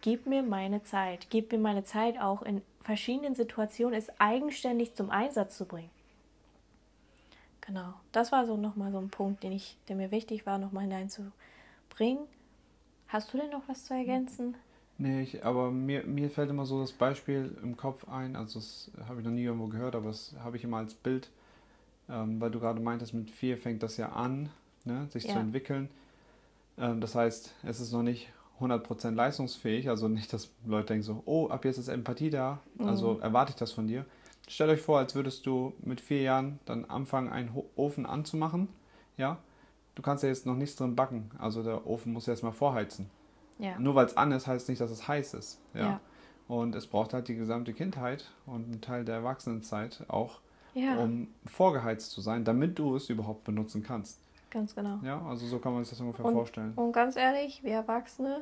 [0.00, 1.26] Gib mir meine Zeit.
[1.28, 5.90] Gib mir meine Zeit auch in verschiedenen Situationen, es eigenständig zum Einsatz zu bringen.
[7.60, 10.84] Genau, das war so nochmal so ein Punkt, den ich, der mir wichtig war, nochmal
[10.84, 12.26] hineinzubringen.
[13.08, 14.56] Hast du denn noch was zu ergänzen?
[14.98, 18.90] Nee, ich, aber mir, mir fällt immer so das Beispiel im Kopf ein, also das
[19.08, 21.30] habe ich noch nie irgendwo gehört, aber das habe ich immer als Bild,
[22.10, 24.50] ähm, weil du gerade meintest, mit vier fängt das ja an,
[24.84, 25.32] ne, sich ja.
[25.32, 25.88] zu entwickeln.
[26.76, 28.28] Ähm, das heißt, es ist noch nicht
[28.60, 33.14] 100% leistungsfähig, also nicht, dass Leute denken so, oh, ab jetzt ist Empathie da, also
[33.14, 33.22] mhm.
[33.22, 34.04] erwarte ich das von dir.
[34.50, 38.66] Stellt euch vor, als würdest du mit vier Jahren dann anfangen, einen Ofen anzumachen.
[39.16, 39.38] Ja,
[39.94, 41.30] du kannst ja jetzt noch nichts drin backen.
[41.38, 43.08] Also der Ofen muss erstmal vorheizen.
[43.60, 43.78] Ja.
[43.78, 45.60] Nur weil es an ist, heißt nicht, dass es heiß ist.
[45.72, 45.80] Ja?
[45.80, 46.00] ja.
[46.48, 50.40] Und es braucht halt die gesamte Kindheit und einen Teil der Erwachsenenzeit auch,
[50.74, 50.98] ja.
[50.98, 54.18] um vorgeheizt zu sein, damit du es überhaupt benutzen kannst.
[54.50, 54.98] Ganz genau.
[55.04, 56.72] Ja, also so kann man sich das ungefähr und, vorstellen.
[56.74, 58.40] Und ganz ehrlich, wir Erwachsene,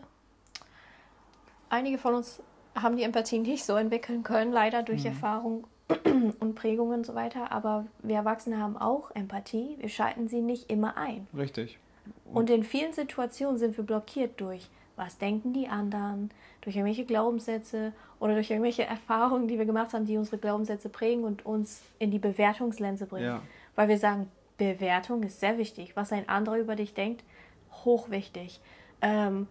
[1.68, 2.42] einige von uns
[2.74, 5.08] haben die Empathie nicht so entwickeln können, leider durch mhm.
[5.08, 5.66] Erfahrung
[6.40, 7.52] und Prägungen und so weiter.
[7.52, 9.76] Aber wir Erwachsene haben auch Empathie.
[9.80, 11.26] Wir schalten sie nicht immer ein.
[11.36, 11.78] Richtig.
[12.24, 17.04] Und, und in vielen Situationen sind wir blockiert durch, was denken die anderen, durch irgendwelche
[17.04, 21.82] Glaubenssätze oder durch irgendwelche Erfahrungen, die wir gemacht haben, die unsere Glaubenssätze prägen und uns
[21.98, 23.26] in die Bewertungslense bringen.
[23.26, 23.42] Ja.
[23.74, 25.96] Weil wir sagen, Bewertung ist sehr wichtig.
[25.96, 27.22] Was ein anderer über dich denkt,
[27.84, 28.60] hochwichtig.
[29.00, 29.46] Ähm,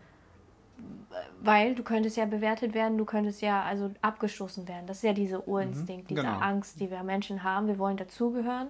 [1.42, 4.88] weil du könntest ja bewertet werden, du könntest ja also abgestoßen werden.
[4.88, 6.40] Das ist ja dieser Urinstinkt, mhm, diese genau.
[6.40, 7.68] Angst, die wir Menschen haben.
[7.68, 8.70] Wir wollen dazugehören.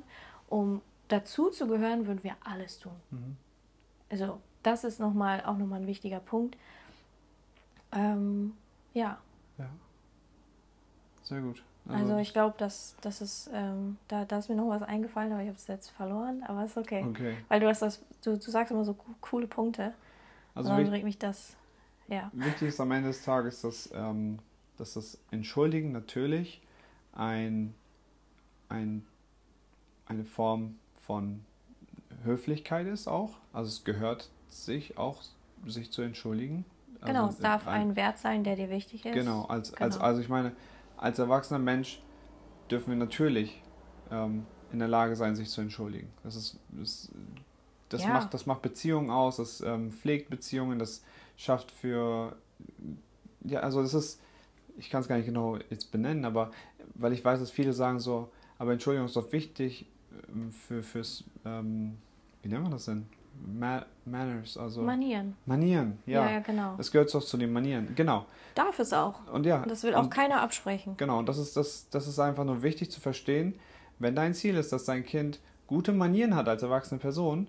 [0.50, 2.94] Um dazu zu gehören, würden wir alles tun.
[3.12, 3.38] Mhm.
[4.10, 6.58] Also das ist noch mal, auch nochmal ein wichtiger Punkt.
[7.92, 8.54] Ähm,
[8.94, 9.18] ja.
[9.58, 9.70] Ja.
[11.24, 11.64] Sehr gut.
[11.88, 15.32] Also, also ich glaube, dass das ist, ähm, da, da ist mir noch was eingefallen,
[15.32, 17.06] aber ich habe es jetzt verloren, aber ist okay.
[17.08, 17.38] okay.
[17.48, 19.94] Weil du hast das, du, du sagst immer so coole Punkte.
[20.54, 21.56] Also und dann regt mich das
[22.08, 22.32] ja.
[22.34, 24.40] Wichtig ist am Ende des Tages, dass, ähm,
[24.78, 26.62] dass das Entschuldigen natürlich
[27.14, 27.74] ein,
[28.70, 29.06] ein,
[30.06, 31.44] eine Form von
[32.24, 33.38] Höflichkeit ist auch.
[33.54, 35.24] Also es gehört sich auch,
[35.66, 36.66] sich zu entschuldigen.
[37.06, 39.14] Genau, also es darf ein, ein, Wert sein, der dir wichtig ist.
[39.14, 39.86] Genau, als, genau.
[39.86, 40.52] Als, also ich meine,
[40.98, 42.02] als erwachsener Mensch
[42.72, 43.62] dürfen wir natürlich
[44.12, 46.10] ähm, in der Lage sein, sich zu entschuldigen.
[46.24, 47.12] Das ist, das,
[47.90, 48.10] das Ja.
[48.10, 51.04] macht, das macht Beziehungen aus, das ähm, pflegt Beziehungen, das
[51.38, 52.36] schafft für,
[53.46, 54.20] ja, also das ist,
[54.78, 56.52] ich kann es gar nicht genau jetzt benennen, aber
[56.96, 59.86] weil ich weiß, dass viele sagen so, aber Entschuldigung ist doch wichtig
[60.30, 61.98] ähm, für, fürs, ähm,
[62.42, 63.08] wie nennt man das denn?
[63.46, 65.36] Ma Manners, also Manieren.
[65.46, 66.26] Manieren, ja.
[66.26, 66.74] Ja, ja, genau.
[66.76, 68.26] Das gehört doch zu den Manieren, genau.
[68.56, 69.28] Darf es auch.
[69.32, 70.96] Und ja, Und das will auch und- keiner absprechen.
[70.98, 73.54] Genau, und das ist, das, das ist einfach nur wichtig zu verstehen.
[74.00, 77.46] Wenn dein Ziel ist, dass dein Kind gute Manieren hat als erwachsene Person,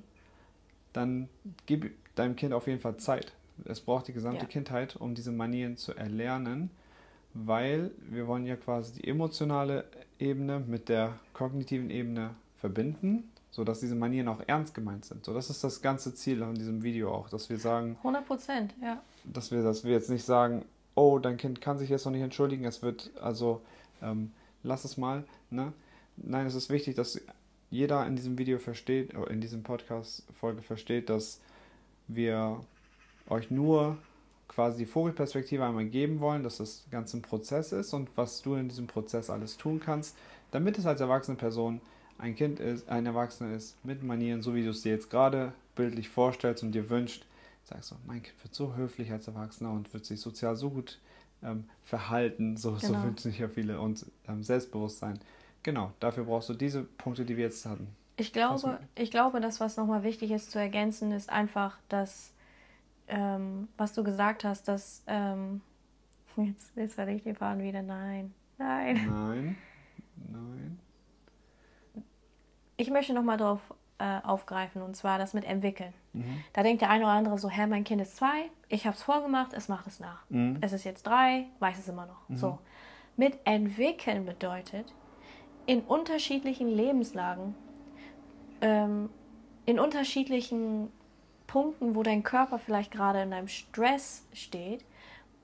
[0.92, 1.31] dann
[1.64, 3.33] gib deinem Kind auf jeden Fall Zeit.
[3.64, 4.48] Es braucht die gesamte Ja.
[4.48, 6.70] Kindheit, um diese Manieren zu erlernen,
[7.34, 9.84] weil wir wollen ja quasi die emotionale
[10.18, 15.24] Ebene mit der kognitiven Ebene verbinden, sodass diese Manieren auch ernst gemeint sind.
[15.24, 18.74] So, das ist das ganze Ziel an diesem Video auch, dass wir sagen, 100 Prozent,
[18.82, 19.02] ja.
[19.24, 22.22] dass wir, dass wir jetzt nicht sagen, oh, dein Kind kann sich jetzt noch nicht
[22.22, 23.62] entschuldigen, es wird, also
[24.02, 25.24] ähm, lass es mal.
[25.50, 25.72] Ne?
[26.16, 27.20] Nein, es ist wichtig, dass
[27.70, 31.40] jeder in diesem Video versteht, oder in diesem Podcast-Folge versteht, dass
[32.08, 32.60] wir
[33.28, 33.98] euch nur
[34.48, 38.54] quasi die Vogelperspektive einmal geben wollen, dass das Ganze ein Prozess ist und was du
[38.54, 40.16] in diesem Prozess alles tun kannst,
[40.50, 41.80] damit es als erwachsene Person
[42.18, 45.52] ein Kind ist, ein Erwachsener ist, mit Manieren, so wie du es dir jetzt gerade
[45.76, 47.24] bildlich vorstellst und dir wünscht,
[47.64, 50.98] sagst du, mein Kind wird so höflich als Erwachsener und wird sich sozial so gut
[51.42, 53.02] ähm, verhalten, so, so Genau.
[53.04, 55.20] wünschen sich ja viele und ähm, Selbstbewusstsein.
[55.62, 57.88] Genau, dafür brauchst du diese Punkte, die wir jetzt hatten.
[58.16, 62.32] Ich glaube, ich glaube, das, was nochmal wichtig ist zu ergänzen, ist einfach, dass,
[63.08, 65.60] ähm, was du gesagt hast, dass, ähm,
[66.36, 69.06] jetzt, jetzt werde ich den Faden wieder, nein, nein.
[69.06, 69.56] Nein,
[70.30, 70.78] nein.
[72.76, 73.60] Ich möchte nochmal drauf
[73.98, 75.92] äh, aufgreifen, und zwar das mit entwickeln.
[76.12, 76.44] Mhm.
[76.52, 79.02] Da denkt der eine oder andere so, hä, mein Kind ist zwei, ich habe es
[79.02, 80.22] vorgemacht, es macht es nach.
[80.28, 80.58] Mhm.
[80.60, 82.36] Es ist jetzt drei, weiß es immer noch.
[82.36, 82.58] So.
[83.16, 84.94] Mit entwickeln bedeutet,
[85.66, 87.54] in unterschiedlichen Lebenslagen,
[88.60, 89.10] ähm,
[89.66, 90.90] in unterschiedlichen
[91.48, 94.84] Punkten, wo dein Körper vielleicht gerade in einem Stress steht.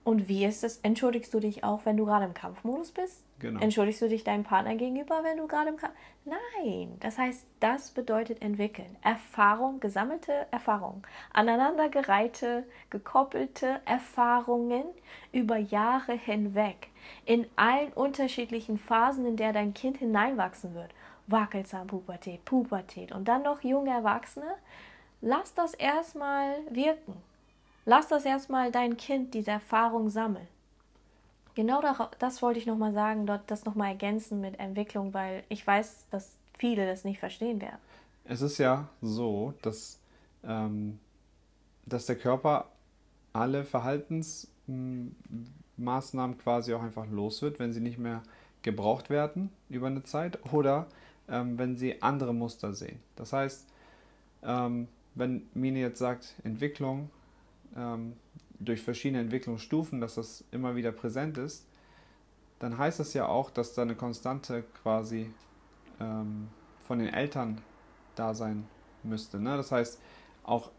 [0.05, 0.77] Und wie ist es?
[0.83, 3.25] Entschuldigst du dich auch, wenn du gerade im Kampfmodus bist?
[3.39, 3.59] Genau.
[3.61, 5.95] Entschuldigst du dich deinem Partner gegenüber, wenn du gerade im Kampf...
[6.27, 8.97] Nein, das heißt, das bedeutet entwickeln.
[9.03, 11.07] Erfahrung, gesammelte Erfahrung.
[11.33, 14.85] Aneinandergereihte, gekoppelte Erfahrungen
[15.33, 16.89] über Jahre hinweg.
[17.25, 20.91] In allen unterschiedlichen Phasen, in der dein Kind hineinwachsen wird.
[21.27, 24.55] Wackelzahn, Pubertät, Pubertät und dann noch junge Erwachsene.
[25.27, 27.15] Lass das erstmal wirken.
[27.87, 30.47] Lass das erstmal dein Kind diese Erfahrung sammeln.
[31.55, 31.81] Genau
[32.19, 36.37] das wollte ich nochmal sagen, dort das nochmal ergänzen mit Entwicklung, weil ich weiß, dass
[36.59, 37.79] viele das nicht verstehen werden.
[38.25, 39.99] Es ist ja so, dass,
[40.45, 40.99] ähm,
[41.87, 42.67] dass der Körper
[43.33, 48.23] alle Verhaltensmaßnahmen quasi auch einfach los wird, wenn sie nicht mehr
[48.61, 50.87] gebraucht werden über eine Zeit oder
[51.31, 53.01] ähm, wenn sie andere Muster sehen.
[53.17, 53.67] Das heißt,
[54.43, 57.11] ähm, wenn Mine jetzt sagt, Entwicklung,
[57.77, 58.15] ähm,
[58.59, 61.67] durch verschiedene Entwicklungsstufen, dass das immer wieder präsent ist,
[62.59, 65.31] dann heißt das ja auch, dass da eine Konstante quasi
[66.01, 66.49] ähm,
[66.87, 67.61] von den Eltern
[68.15, 68.67] da sein
[69.03, 69.41] müsste.
[69.41, 69.57] Ne?
[69.57, 70.01] Das heißt,
[70.45, 70.71] auch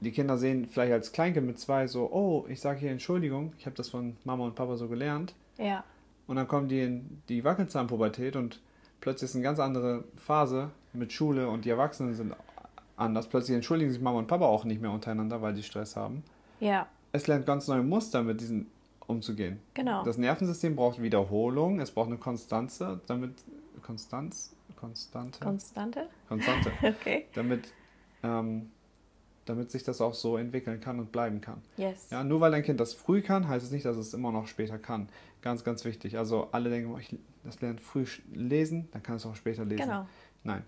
[0.00, 3.66] die Kinder sehen vielleicht als Kleinkind mit zwei so, oh, ich sage hier Entschuldigung, ich
[3.66, 5.34] habe das von Mama und Papa so gelernt.
[5.58, 5.84] Ja,
[6.26, 8.60] Und dann kommen die in die Wackelzahnpubertät und
[9.00, 12.34] plötzlich ist eine ganz andere Phase mit Schule und die Erwachsenen sind
[13.00, 13.28] anders.
[13.28, 16.22] Plötzlich entschuldigen sich Mama und Papa auch nicht mehr untereinander, weil die Stress haben.
[16.60, 18.66] ja, Es lernt ganz neue Muster mit diesen
[19.06, 19.58] umzugehen.
[19.74, 20.04] genau.
[20.04, 23.32] Das Nervensystem braucht Wiederholung, es braucht eine Konstanze, damit
[23.82, 26.08] Konstanz, Konstante, Konstante?
[26.28, 27.26] Konstante, Okay.
[27.34, 27.72] damit,
[28.22, 28.70] ähm,
[29.46, 31.60] damit sich das auch so entwickeln kann und bleiben kann.
[31.76, 32.08] Yes.
[32.10, 34.46] Ja, nur weil dein Kind das früh kann, heißt es nicht, dass es immer noch
[34.46, 35.08] später kann.
[35.42, 36.16] Ganz, ganz wichtig.
[36.16, 39.82] Also alle denken, oh, ich, das lernt früh lesen, dann kann es auch später lesen.
[39.86, 40.06] Genau.
[40.44, 40.62] Nein,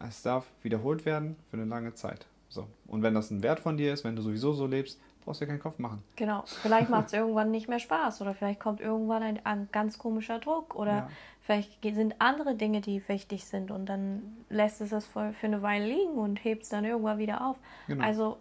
[0.00, 2.26] es darf wiederholt werden für eine lange Zeit.
[2.48, 2.66] So.
[2.86, 5.44] Und wenn das ein Wert von dir ist, wenn du sowieso so lebst, brauchst du
[5.44, 6.02] dir keinen Kopf machen.
[6.16, 6.44] Genau.
[6.46, 10.38] Vielleicht macht es irgendwann nicht mehr Spaß oder vielleicht kommt irgendwann ein, ein ganz komischer
[10.38, 11.10] Druck oder Ja.
[11.42, 15.60] vielleicht sind andere Dinge, die wichtig sind und dann lässt es das für, für eine
[15.60, 17.56] Weile liegen und hebt es dann irgendwann wieder auf.
[17.86, 18.02] Genau.
[18.04, 18.38] Also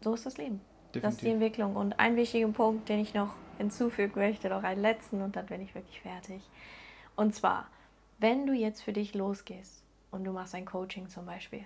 [0.00, 0.60] so ist das Leben.
[0.92, 1.32] Das ist die Definitiv.
[1.34, 1.76] Entwicklung.
[1.76, 5.60] Und ein wichtiger Punkt, den ich noch hinzufügen möchte, noch einen letzten und dann bin
[5.60, 6.40] ich wirklich fertig.
[7.16, 7.66] Und zwar,
[8.18, 11.64] wenn du jetzt für dich losgehst und du machst ein Coaching zum Beispiel,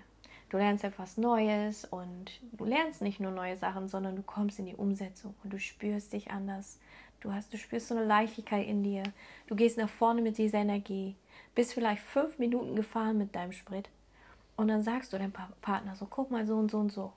[0.49, 4.65] du lernst etwas Neues und du lernst nicht nur neue Sachen, sondern du kommst in
[4.65, 6.79] die Umsetzung und du spürst dich anders.
[7.21, 9.03] Du, hast, du spürst so eine Leichtigkeit in dir.
[9.47, 11.15] Du gehst nach vorne mit dieser Energie.
[11.55, 13.89] Bist vielleicht fünf Minuten gefahren mit deinem Sprit
[14.57, 17.13] und dann sagst du deinem Pa- Partner so, guck mal so und so und so.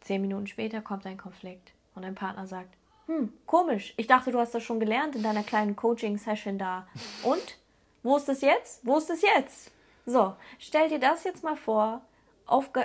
[0.00, 4.38] Zehn Minuten später kommt ein Konflikt und dein Partner sagt, hm, komisch, ich dachte, du
[4.38, 6.86] hast das schon gelernt in deiner kleinen Coaching-Session da.
[7.22, 7.58] Und?
[8.02, 8.84] Wo ist es jetzt?
[8.86, 9.72] Wo ist es jetzt?
[10.06, 12.00] So, stell dir das jetzt mal vor,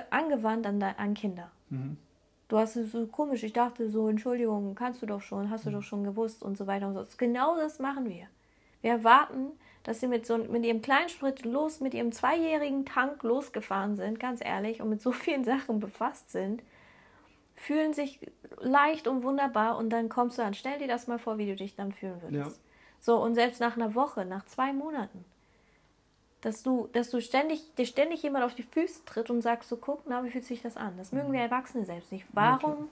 [0.09, 1.51] angewandt an, an Kinder.
[1.69, 1.97] Mhm.
[2.47, 5.69] Du hast es so komisch, ich dachte so, Entschuldigung, kannst du doch schon, hast du
[5.69, 5.75] mhm.
[5.75, 7.05] doch schon gewusst und so weiter und so.
[7.17, 8.27] Genau das machen wir.
[8.81, 9.51] Wir erwarten,
[9.83, 14.19] dass sie mit, so, mit ihrem kleinen Sprit los, mit ihrem zweijährigen Tank losgefahren sind,
[14.19, 16.63] ganz ehrlich, und mit so vielen Sachen befasst sind,
[17.55, 18.19] fühlen sich
[18.59, 20.53] leicht und wunderbar und dann kommst du an.
[20.53, 22.57] Stell dir das mal vor, wie du dich dann fühlen würdest.
[22.57, 22.63] Ja.
[22.99, 25.23] So, und selbst nach einer Woche, nach zwei Monaten,
[26.41, 29.77] dass du, dass du ständig, dir ständig jemand auf die Füße tritt und sagst, so
[29.77, 30.97] guck, na, wie fühlt sich das an?
[30.97, 31.33] Das mögen mhm.
[31.33, 32.25] wir Erwachsene selbst nicht.
[32.33, 32.71] Warum?
[32.73, 32.89] Okay.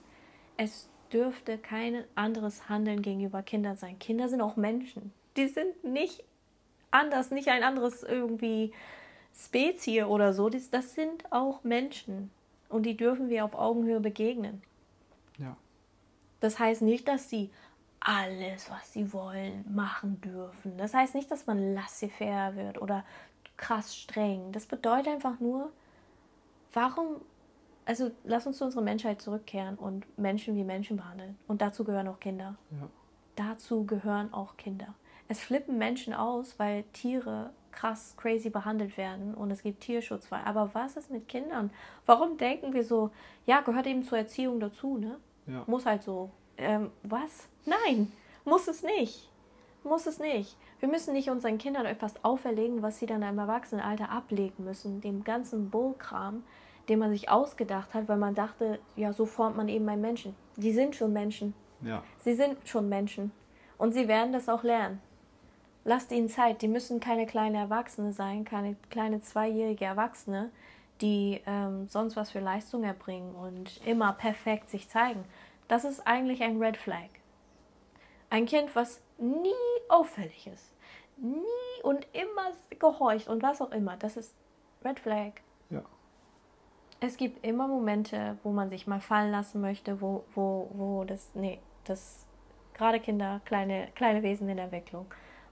[0.56, 3.98] Es dürfte kein anderes Handeln gegenüber Kindern sein.
[3.98, 5.12] Kinder sind auch Menschen.
[5.36, 6.22] Die sind nicht
[6.90, 8.72] anders, nicht ein anderes irgendwie
[9.34, 10.48] Spezie oder so.
[10.48, 12.30] Das, das sind auch Menschen.
[12.68, 14.62] Und die dürfen wir auf Augenhöhe begegnen.
[15.38, 15.56] Ja.
[16.38, 17.50] Das heißt nicht, dass sie
[18.00, 20.76] alles, was sie wollen, machen dürfen.
[20.78, 23.04] Das heißt nicht, dass man laissez-faire wird oder
[23.60, 24.52] krass streng.
[24.52, 25.70] Das bedeutet einfach nur,
[26.72, 27.20] warum,
[27.84, 31.38] also lass uns zu unserer Menschheit zurückkehren und Menschen wie Menschen behandeln.
[31.46, 32.56] Und dazu gehören auch Kinder.
[32.70, 32.88] Ja.
[33.36, 34.94] Dazu gehören auch Kinder.
[35.28, 40.26] Es flippen Menschen aus, weil Tiere krass crazy behandelt werden und es gibt Tierschutz.
[40.32, 41.70] Aber was ist mit Kindern?
[42.06, 43.10] Warum denken wir so,
[43.46, 45.18] ja, gehört eben zur Erziehung dazu, ne?
[45.46, 45.62] Ja.
[45.66, 46.30] Muss halt so.
[46.56, 47.48] Ähm, was?
[47.66, 48.10] Nein,
[48.44, 49.30] muss es nicht.
[49.84, 50.56] Muss es nicht.
[50.80, 55.00] Wir müssen nicht unseren Kindern etwas auferlegen, was sie dann im Erwachsenenalter ablegen müssen.
[55.02, 56.42] Dem ganzen Bullkram,
[56.88, 60.34] den man sich ausgedacht hat, weil man dachte, ja, so formt man eben einen Menschen.
[60.56, 61.54] Die sind schon Menschen.
[61.82, 62.02] Ja.
[62.18, 63.30] Sie sind schon Menschen.
[63.76, 65.00] Und sie werden das auch lernen.
[65.84, 66.62] Lasst ihnen Zeit.
[66.62, 70.50] Die müssen keine kleine Erwachsene sein, keine kleine zweijährige Erwachsene,
[71.02, 75.24] die ähm, sonst was für Leistung erbringen und immer perfekt sich zeigen.
[75.68, 77.08] Das ist eigentlich ein Red Flag.
[78.28, 79.52] Ein Kind, was nie
[79.88, 80.72] auffällig ist,
[81.16, 84.34] nie und immer gehorcht und was auch immer, das ist
[84.84, 85.32] Red Flag.
[85.70, 85.82] Ja.
[87.00, 91.30] Es gibt immer Momente, wo man sich mal fallen lassen möchte, wo, wo, wo das,
[91.34, 92.26] nee, das,
[92.74, 95.06] gerade Kinder, kleine, kleine Wesen in der Entwicklung.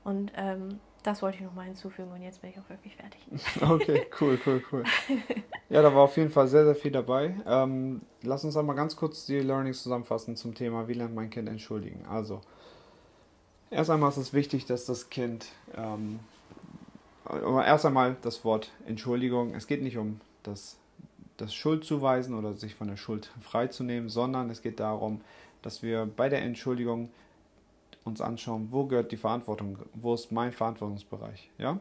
[0.05, 3.21] Und ähm, das wollte ich noch mal hinzufügen und jetzt bin ich auch wirklich fertig.
[3.63, 4.85] Okay, cool, cool, cool.
[5.69, 7.35] Ja, da war auf jeden Fall sehr, sehr viel dabei.
[7.47, 11.49] Ähm, lass uns einmal ganz kurz die Learnings zusammenfassen zum Thema, wie lernt mein Kind
[11.49, 12.05] entschuldigen.
[12.07, 12.41] Also,
[13.71, 16.21] erst einmal ist es wichtig, dass das Kind, ähm,
[17.31, 20.77] erst einmal das Wort Entschuldigung, es geht nicht um das,
[21.37, 25.21] das Schuldzuweisen oder sich von der Schuld freizunehmen, sondern es geht darum,
[25.63, 27.11] dass wir bei der Entschuldigung
[28.05, 31.79] uns anschauen, wo gehört die Verantwortung, wo ist mein Verantwortungsbereich, ja?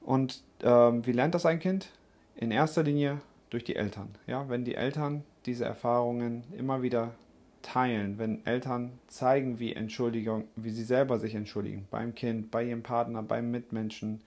[0.00, 1.90] Und ähm, wie lernt das ein Kind?
[2.36, 4.48] In erster Linie durch die Eltern, ja?
[4.48, 7.14] Wenn die Eltern diese Erfahrungen immer wieder
[7.62, 12.82] teilen, wenn Eltern zeigen, wie Entschuldigung, wie sie selber sich entschuldigen, beim Kind, bei ihrem
[12.82, 14.20] Partner, beim Mitmenschen,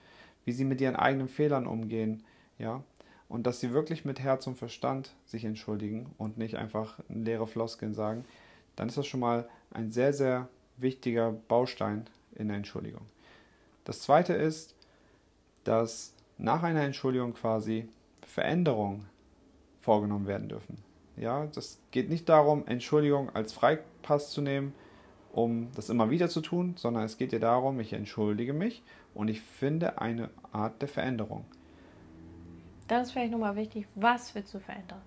[0.46, 2.24] wie sie mit ihren eigenen Fehlern umgehen,
[2.58, 2.84] ja,
[3.28, 7.94] und dass sie wirklich mit Herz und Verstand sich entschuldigen und nicht einfach leere Floskeln
[7.94, 8.26] sagen,
[8.76, 13.06] dann ist das schon mal ein sehr, sehr wichtiger Baustein in der Entschuldigung.
[13.84, 14.76] Das zweite ist,
[15.64, 17.88] dass nach einer Entschuldigung quasi
[18.22, 19.08] Veränderungen
[19.82, 20.78] vorgenommen werden dürfen.
[21.18, 24.74] Ja, das geht nicht darum, Entschuldigung als Freipass zu nehmen,
[25.32, 29.28] um das immer wieder zu tun, sondern es geht ja darum, ich entschuldige mich und
[29.28, 31.46] ich finde eine Art der Veränderung.
[32.88, 35.02] Das ist vielleicht nochmal wichtig, was wird zu verändern?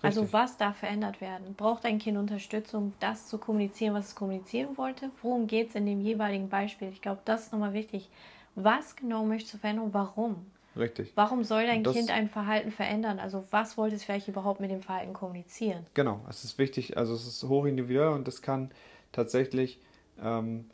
[0.00, 1.54] Also was darf verändert werden?
[1.54, 5.10] Braucht ein Kind Unterstützung, das zu kommunizieren, was es kommunizieren wollte?
[5.22, 6.88] Worum geht es in dem jeweiligen Beispiel?
[6.88, 8.10] Ich glaube, das ist nochmal wichtig.
[8.56, 9.90] Was genau möchtest du verändern?
[9.92, 10.46] Warum?
[10.76, 11.12] Richtig.
[11.14, 13.18] Warum soll dein das, Kind ein Verhalten verändern?
[13.18, 15.86] Also was wollte es vielleicht überhaupt mit dem Verhalten kommunizieren?
[15.94, 18.70] Genau, es ist wichtig, also es ist hochindividuell und das kann
[19.12, 19.80] tatsächlich,
[20.22, 20.70] ähm,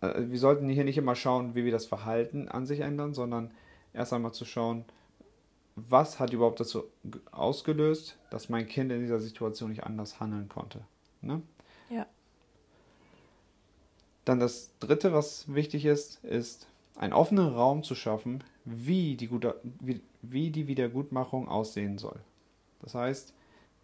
[0.00, 3.52] äh, wir sollten hier nicht immer schauen, wie wir das Verhalten an sich ändern, sondern
[3.92, 4.84] erst einmal zu schauen,
[5.76, 6.84] was hat überhaupt dazu
[7.30, 10.80] ausgelöst, dass mein Kind in dieser Situation nicht anders handeln konnte.
[11.20, 11.42] Ne?
[11.90, 12.06] Ja.
[14.24, 19.60] Dann das Dritte, was wichtig ist, ist einen offenen Raum zu schaffen, wie die, Gute,
[19.80, 22.18] wie, wie die Wiedergutmachung aussehen soll.
[22.82, 23.32] Das heißt,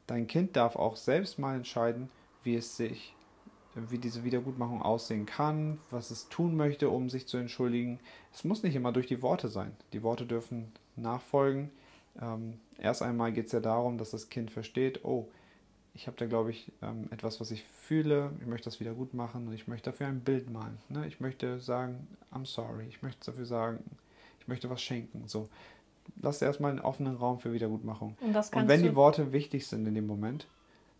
[0.06, 2.10] dein Kind darf auch selbst mal entscheiden,
[2.42, 3.14] wie es sich,
[3.74, 8.00] wie diese Wiedergutmachung aussehen kann, was es tun möchte, um sich zu entschuldigen.
[8.32, 9.72] Es muss nicht immer durch die Worte sein.
[9.92, 11.70] Die Worte dürfen nachfolgen.
[12.20, 15.28] Ähm, erst einmal geht es ja darum, dass das Kind versteht, oh,
[15.94, 19.14] ich habe da, glaube ich, ähm, etwas, was ich fühle, ich möchte das wieder gut
[19.14, 20.78] machen und ich möchte dafür ein Bild malen.
[20.88, 21.06] Ne?
[21.06, 23.84] Ich möchte sagen, I'm sorry, ich möchte dafür sagen,
[24.40, 25.28] ich möchte was schenken.
[25.28, 25.48] So,
[26.20, 28.16] lass erstmal einen offenen Raum für Wiedergutmachung.
[28.20, 30.46] Und, und wenn die Worte wichtig sind in dem Moment,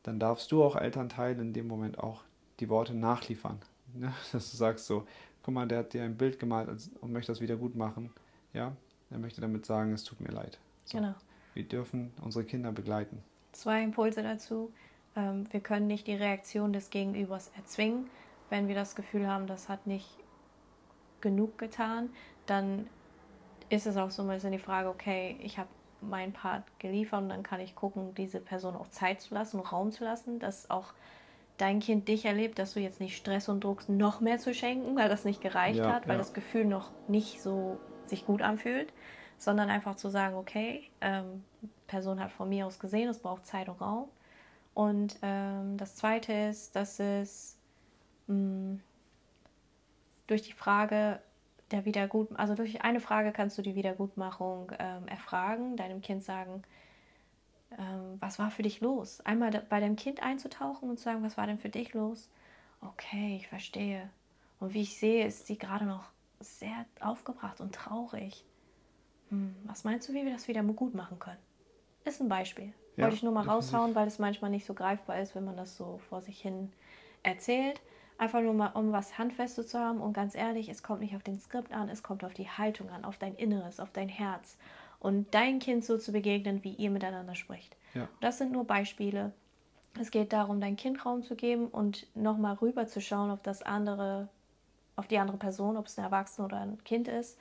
[0.02, 2.22] dann darfst du auch Elternteil in dem Moment auch
[2.60, 3.58] die Worte nachliefern.
[3.94, 4.12] Ne?
[4.32, 5.06] Dass du sagst so,
[5.42, 6.68] guck mal, der hat dir ein Bild gemalt
[7.00, 8.10] und möchte das wieder gut machen.
[8.52, 8.76] Ja,
[9.10, 10.58] er möchte damit sagen, es tut mir leid.
[10.84, 10.98] So.
[10.98, 11.14] Genau.
[11.54, 13.22] Wir dürfen unsere Kinder begleiten.
[13.52, 14.72] Zwei Impulse dazu.
[15.16, 18.08] Ähm, wir können nicht die Reaktion des Gegenübers erzwingen.
[18.50, 20.08] Wenn wir das Gefühl haben, das hat nicht
[21.20, 22.10] genug getan,
[22.46, 22.88] dann
[23.68, 25.68] ist es auch so ein bisschen die Frage, okay, ich habe
[26.02, 29.92] meinen Part geliefert und dann kann ich gucken, diese Person auch Zeit zu lassen, Raum
[29.92, 30.92] zu lassen, dass auch
[31.58, 34.96] dein Kind dich erlebt, dass du jetzt nicht Stress und Druck noch mehr zu schenken,
[34.96, 36.18] weil das nicht gereicht ja, hat, weil ja.
[36.18, 38.92] das Gefühl noch nicht so sich gut anfühlt,
[39.38, 41.44] sondern einfach zu sagen, okay, ähm,
[41.86, 44.08] Person hat von mir aus gesehen, es braucht Zeit und Raum.
[44.74, 47.58] Und ähm, das Zweite ist, dass es
[48.26, 48.80] mh, mm,
[50.26, 51.20] durch die Frage
[51.70, 56.62] der Wiedergut, also durch eine Frage kannst du die Wiedergutmachung ähm, erfragen, deinem Kind sagen,
[57.78, 59.20] ähm, was war für dich los?
[59.22, 62.30] Einmal bei deinem Kind einzutauchen und zu sagen, was war denn für dich los?
[62.80, 64.10] Okay, ich verstehe.
[64.60, 66.04] Und wie ich sehe, ist sie gerade noch
[66.40, 68.44] sehr aufgebracht und traurig.
[69.30, 71.51] Hm, was meinst du, wie wir das wieder gut machen können?
[72.04, 72.72] Ist ein Beispiel.
[72.96, 73.72] Ja, Wollte ich nur mal definitiv.
[73.72, 76.72] raushauen, weil es manchmal nicht so greifbar ist, wenn man das so vor sich hin
[77.22, 77.80] erzählt.
[78.18, 80.00] Einfach nur mal, um was Handfestes zu haben.
[80.00, 82.90] Und ganz ehrlich, es kommt nicht auf den Skript an, es kommt auf die Haltung
[82.90, 84.56] an, auf dein Inneres, auf dein Herz.
[85.00, 87.76] Und dein Kind so zu begegnen, wie ihr miteinander spricht.
[87.94, 88.08] Ja.
[88.20, 89.32] Das sind nur Beispiele.
[90.00, 93.62] Es geht darum, dein Kind Raum zu geben und nochmal rüber zu schauen auf das
[93.62, 94.28] andere,
[94.96, 97.38] auf die andere Person, ob es ein Erwachsener oder ein Kind ist,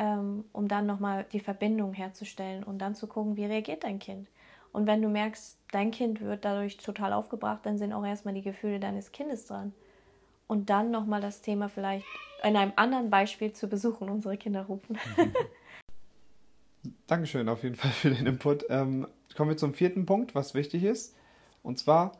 [0.00, 4.28] ähm, um dann nochmal die Verbindung herzustellen und dann zu gucken, wie reagiert dein Kind.
[4.72, 8.40] Und wenn du merkst, dein Kind wird dadurch total aufgebracht, dann sind auch erstmal die
[8.40, 9.74] Gefühle deines Kindes dran.
[10.46, 12.06] Und dann nochmal das Thema vielleicht
[12.42, 14.98] in einem anderen Beispiel zu besuchen, unsere Kinder rufen.
[17.06, 18.64] Dankeschön auf jeden Fall für den Input.
[18.70, 21.14] Ähm, kommen wir zum vierten Punkt, was wichtig ist.
[21.62, 22.12] Und zwar,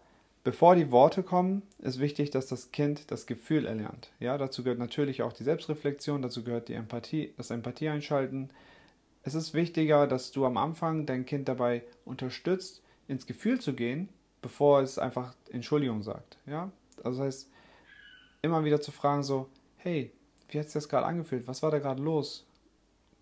[0.44, 4.10] bevor die Worte kommen, ist wichtig, dass das Kind das Gefühl erlernt.
[4.18, 8.50] Ja, dazu gehört natürlich auch die Selbstreflexion, dazu gehört die Empathie, das Empathie einschalten.
[9.22, 14.08] Es ist wichtiger, dass du am Anfang dein Kind dabei unterstützt, ins Gefühl zu gehen,
[14.40, 16.38] bevor es einfach Entschuldigung sagt.
[16.46, 16.70] Ja,
[17.02, 17.50] also das heißt,
[18.42, 20.12] immer wieder zu fragen so, hey,
[20.48, 21.46] wie hat es das gerade angefühlt?
[21.46, 22.46] Was war da gerade los?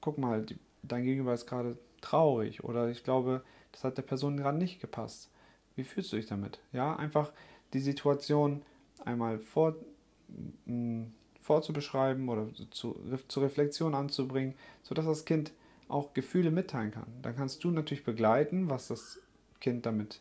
[0.00, 0.46] Guck mal,
[0.82, 3.42] dein Gegenüber ist gerade traurig oder ich glaube,
[3.72, 5.30] das hat der Person gerade nicht gepasst.
[5.78, 6.58] Wie fühlst du dich damit?
[6.72, 7.30] Ja, einfach
[7.72, 8.62] die Situation
[9.04, 9.76] einmal vor,
[10.66, 11.06] mh,
[11.40, 15.52] vorzubeschreiben oder zu, zur Reflexion anzubringen, sodass das Kind
[15.86, 17.06] auch Gefühle mitteilen kann.
[17.22, 19.20] Dann kannst du natürlich begleiten, was das
[19.60, 20.20] Kind damit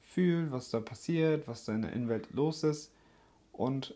[0.00, 2.90] fühlt, was da passiert, was da in der Innenwelt los ist
[3.52, 3.94] und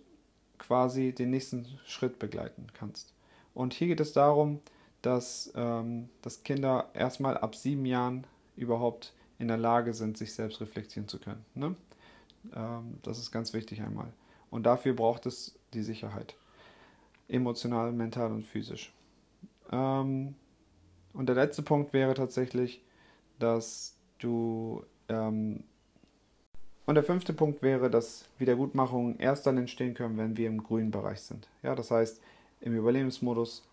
[0.59, 3.15] quasi den nächsten Schritt begleiten kannst.
[3.55, 4.61] Und hier geht es darum,
[5.01, 10.61] dass, ähm, dass Kinder erstmal ab sieben Jahren überhaupt in der Lage sind, sich selbst
[10.61, 11.45] reflektieren zu können.
[11.55, 11.75] Ne?
[12.55, 14.13] Ähm, das ist ganz wichtig einmal.
[14.51, 16.37] Und dafür braucht es die Sicherheit.
[17.29, 18.93] Emotional, mental und physisch.
[19.73, 20.35] Ähm,
[21.13, 22.83] und der letzte Punkt wäre tatsächlich,
[23.39, 24.85] dass du.
[25.09, 25.65] Ähm,
[26.87, 30.91] und der fünfte Punkt wäre, dass Wiedergutmachungen erst dann entstehen können, wenn wir im grünen
[30.91, 31.49] Bereich sind.
[31.63, 32.21] Ja, das heißt,
[32.61, 33.67] im Überlebensmodus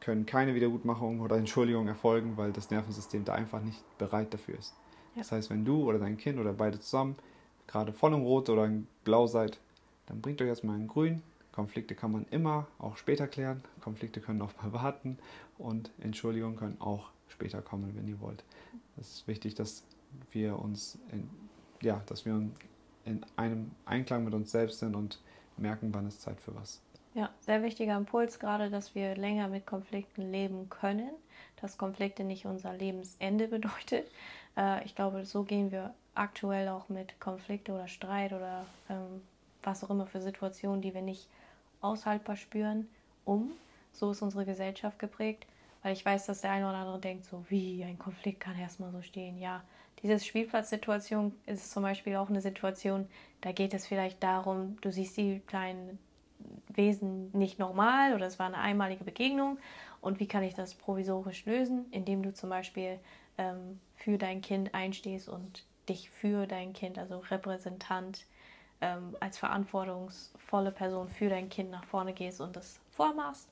[0.00, 4.74] können keine Wiedergutmachungen oder Entschuldigungen erfolgen, weil das Nervensystem da einfach nicht bereit dafür ist.
[5.18, 7.16] Das heißt, wenn du oder dein Kind oder beide zusammen
[7.66, 9.58] gerade voll im Rot oder im Blau seid,
[10.06, 11.22] dann bringt euch erstmal in Grün.
[11.52, 13.62] Konflikte kann man immer auch später klären.
[13.80, 15.18] Konflikte können auch mal warten
[15.58, 18.42] und Entschuldigungen können auch später kommen, wenn ihr wollt.
[18.98, 19.84] Es ist wichtig, dass
[20.30, 21.28] wir uns in,
[21.82, 22.48] ja, dass wir
[23.04, 25.20] in einem Einklang mit uns selbst sind und
[25.56, 26.80] merken, wann ist Zeit für was.
[27.14, 31.10] Ja, sehr wichtiger Impuls gerade, dass wir länger mit Konflikten leben können,
[31.60, 34.10] dass Konflikte nicht unser Lebensende bedeutet.
[34.56, 39.22] Äh, ich glaube, so gehen wir aktuell auch mit Konflikte oder Streit oder ähm,
[39.62, 41.28] was auch immer für Situationen, die wir nicht
[41.80, 42.88] aushaltbar spüren,
[43.24, 43.52] um.
[43.92, 45.46] So ist unsere Gesellschaft geprägt,
[45.82, 48.92] weil ich weiß, dass der eine oder andere denkt, so wie ein Konflikt kann erstmal
[48.92, 49.38] so stehen.
[49.38, 49.62] Ja,
[50.02, 53.08] diese Spielplatzsituation ist zum Beispiel auch eine Situation,
[53.40, 55.98] da geht es vielleicht darum, du siehst die kleinen
[56.68, 59.58] Wesen nicht normal oder es war eine einmalige Begegnung.
[60.00, 61.86] Und wie kann ich das provisorisch lösen?
[61.90, 63.00] Indem du zum Beispiel
[63.38, 68.26] ähm, für dein Kind einstehst und dich für dein Kind, also Repräsentant,
[68.80, 73.48] ähm, als verantwortungsvolle Person für dein Kind nach vorne gehst und das vormachst,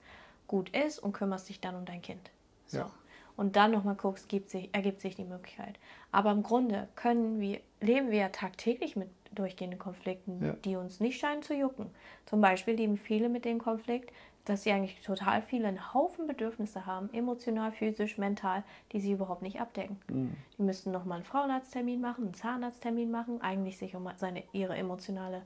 [0.47, 2.30] gut ist und kümmerst dich dann um dein Kind.
[2.66, 2.78] So.
[2.78, 2.91] Ja.
[3.37, 5.78] Und dann nochmal guckst, sich, ergibt sich die Möglichkeit.
[6.11, 10.53] Aber im Grunde können wir, leben wir ja tagtäglich mit durchgehenden Konflikten, ja.
[10.64, 11.91] die uns nicht scheinen zu jucken.
[12.24, 14.11] Zum Beispiel leben viele mit dem Konflikt,
[14.47, 19.42] dass sie eigentlich total viele einen Haufen Bedürfnisse haben, emotional, physisch, mental, die sie überhaupt
[19.42, 20.01] nicht abdecken.
[20.09, 20.36] Mhm.
[20.57, 25.42] Die müssten nochmal einen Frauenarzttermin machen, einen Zahnarzttermin machen, eigentlich sich um seine, ihre emotionale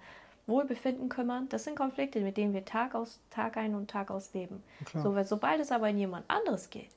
[0.47, 1.49] Wohlbefinden kümmern.
[1.49, 4.63] Das sind Konflikte, mit denen wir Tag aus Tag ein und Tag aus leben.
[4.93, 6.91] So, weil sobald es aber in jemand anderes geht,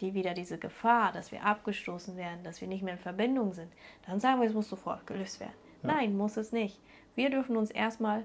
[0.00, 3.70] die wieder diese Gefahr, dass wir abgestoßen werden, dass wir nicht mehr in Verbindung sind,
[4.06, 5.54] dann sagen wir, es muss sofort gelöst werden.
[5.82, 5.94] Ja.
[5.94, 6.80] Nein, muss es nicht.
[7.14, 8.24] Wir dürfen uns erstmal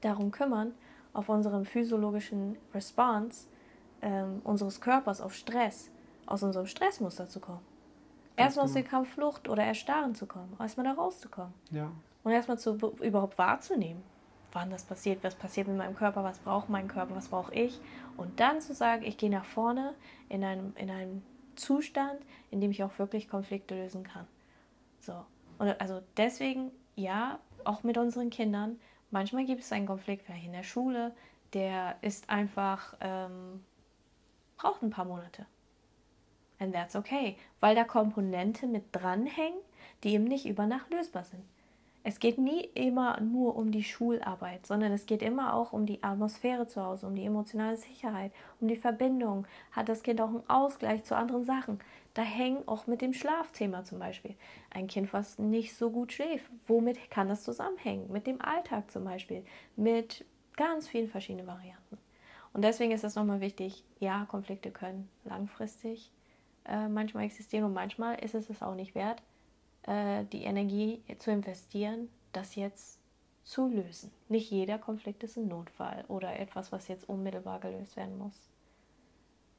[0.00, 0.72] darum kümmern,
[1.16, 3.46] auf unserem physiologischen Response
[4.02, 5.90] ähm, unseres Körpers auf Stress,
[6.26, 7.64] aus unserem Stressmuster zu kommen.
[8.36, 11.54] Erstmal aus der Kampfflucht oder Erstarren zu kommen, erstmal da rauszukommen.
[11.70, 11.90] Ja.
[12.22, 14.02] Und erstmal zu, überhaupt wahrzunehmen,
[14.52, 17.80] wann das passiert, was passiert mit meinem Körper, was braucht mein Körper, was brauche ich.
[18.18, 19.94] Und dann zu sagen, ich gehe nach vorne
[20.28, 21.22] in einem, in einem
[21.54, 24.26] Zustand, in dem ich auch wirklich Konflikte lösen kann.
[25.00, 25.14] So.
[25.56, 28.78] Und also deswegen, ja, auch mit unseren Kindern,
[29.10, 31.14] manchmal gibt es einen Konflikt, vielleicht in der Schule,
[31.52, 33.64] der ist einfach, ähm,
[34.56, 35.46] braucht ein paar Monate.
[36.58, 39.60] And that's okay, weil da Komponente mit dranhängen,
[40.02, 41.42] die eben nicht über Nacht lösbar sind.
[42.08, 46.04] Es geht nie immer nur um die Schularbeit, sondern es geht immer auch um die
[46.04, 48.30] Atmosphäre zu Hause, um die emotionale Sicherheit,
[48.60, 49.44] um die Verbindung.
[49.72, 51.80] Hat das Kind auch einen Ausgleich zu anderen Sachen?
[52.16, 54.36] Da hängen auch mit dem Schlafthema zum Beispiel.
[54.70, 58.10] Ein Kind, was nicht so gut schläft, womit kann das zusammenhängen?
[58.10, 59.44] Mit dem Alltag zum Beispiel,
[59.76, 60.24] mit
[60.56, 61.98] ganz vielen verschiedenen Varianten.
[62.54, 66.10] Und deswegen ist es nochmal wichtig, ja, Konflikte können langfristig
[66.64, 69.22] äh, manchmal existieren und manchmal ist es es auch nicht wert,
[69.82, 72.98] äh, die Energie zu investieren, das jetzt
[73.44, 74.10] zu lösen.
[74.30, 78.48] Nicht jeder Konflikt ist ein Notfall oder etwas, was jetzt unmittelbar gelöst werden muss.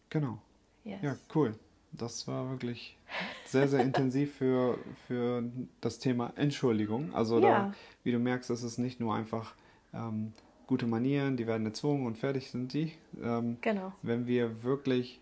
[0.09, 0.39] Genau.
[0.83, 1.03] Yes.
[1.03, 1.53] Ja, cool.
[1.91, 2.97] Das war wirklich
[3.45, 4.77] sehr, sehr intensiv für,
[5.07, 5.43] für
[5.81, 7.13] das Thema Entschuldigung.
[7.13, 7.41] Also, ja.
[7.41, 7.73] da,
[8.03, 9.55] wie du merkst, ist nicht nur einfach
[9.93, 10.33] ähm,
[10.67, 12.93] gute Manieren, die werden erzwungen und fertig sind die.
[13.21, 13.93] Ähm, genau.
[14.01, 15.19] Wenn wir wirklich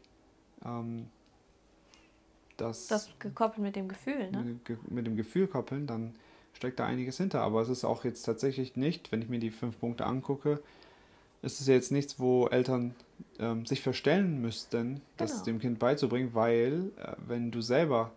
[0.65, 1.07] ähm,
[2.57, 4.57] das, das gekoppelt mit dem Gefühl, ne?
[4.67, 6.15] Mit, mit dem Gefühl koppeln, dann
[6.53, 7.41] steckt da einiges hinter.
[7.41, 10.61] Aber es ist auch jetzt tatsächlich nicht, wenn ich mir die fünf Punkte angucke,
[11.45, 12.95] ist es jetzt nichts, wo Eltern
[13.39, 15.45] ähm, sich verstellen müssten, das genau.
[15.45, 18.11] dem Kind beizubringen, weil äh, wenn du selber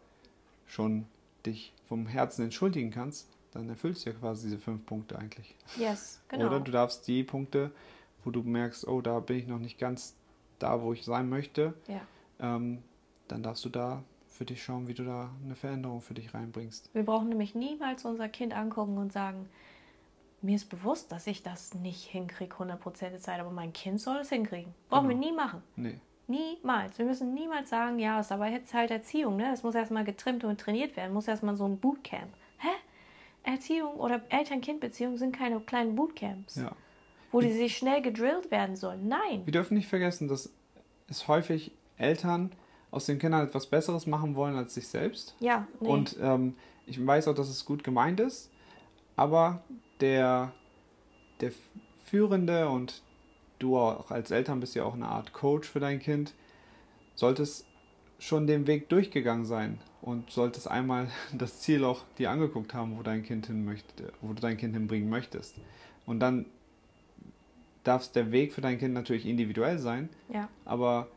[0.67, 1.07] schon
[1.45, 5.55] dich vom Herzen entschuldigen kannst, dann erfüllst du ja quasi diese fünf Punkte eigentlich.
[5.77, 6.47] Yes, genau.
[6.47, 7.71] Oder du darfst die Punkte,
[8.25, 10.15] wo du merkst, oh, da bin ich noch nicht ganz
[10.59, 12.01] da, wo ich sein möchte, ja.
[12.41, 12.83] ähm,
[13.29, 16.91] dann darfst du da für dich schauen, wie du da eine Veränderung für dich reinbringst.
[16.95, 19.49] Wir brauchen nämlich niemals unser Kind angucken und sagen,
[20.41, 24.19] mir ist bewusst, dass ich das nicht hinkriege 100% der Zeit, aber mein Kind soll
[24.19, 24.73] es hinkriegen.
[24.89, 25.21] Brauchen genau.
[25.21, 25.63] wir nie machen.
[25.77, 26.01] Nee.
[26.29, 26.99] Niemals.
[26.99, 29.51] Wir müssen niemals sagen, ja, ist aber jetzt halt Erziehung, ne?
[29.53, 32.29] Es muss erstmal getrimmt und trainiert werden, muss erstmal so ein Bootcamp.
[32.59, 32.69] Hä?
[33.45, 36.57] Erziehung oder Eltern-Kind-Beziehungen sind keine kleinen Bootcamps.
[36.57, 36.73] Ja.
[37.33, 39.09] Wo die sich schnell gedrillt werden sollen.
[39.09, 39.43] Nein.
[39.45, 40.53] Wir dürfen nicht vergessen, dass
[41.09, 42.53] es häufig Eltern
[42.91, 45.35] aus den Kindern etwas Besseres machen wollen als sich selbst.
[45.41, 45.67] Ja.
[45.81, 45.89] Nee.
[45.89, 48.51] Und ähm, ich weiß auch, dass es gut gemeint ist,
[49.17, 49.63] aber
[50.01, 50.53] der,
[51.41, 51.53] der
[52.05, 53.03] Führende und
[53.59, 56.35] du auch als Eltern bist ja auch eine Art Coach für dein Kind,
[57.15, 57.67] solltest
[58.19, 63.03] schon den Weg durchgegangen sein und solltest einmal das Ziel auch dir angeguckt haben, wo
[63.03, 65.57] dein Kind hin möchte, wo du dein Kind hinbringen möchtest.
[66.07, 66.47] Und dann
[67.85, 70.49] darf der Weg für dein Kind natürlich individuell sein, ja.
[70.65, 71.09] aber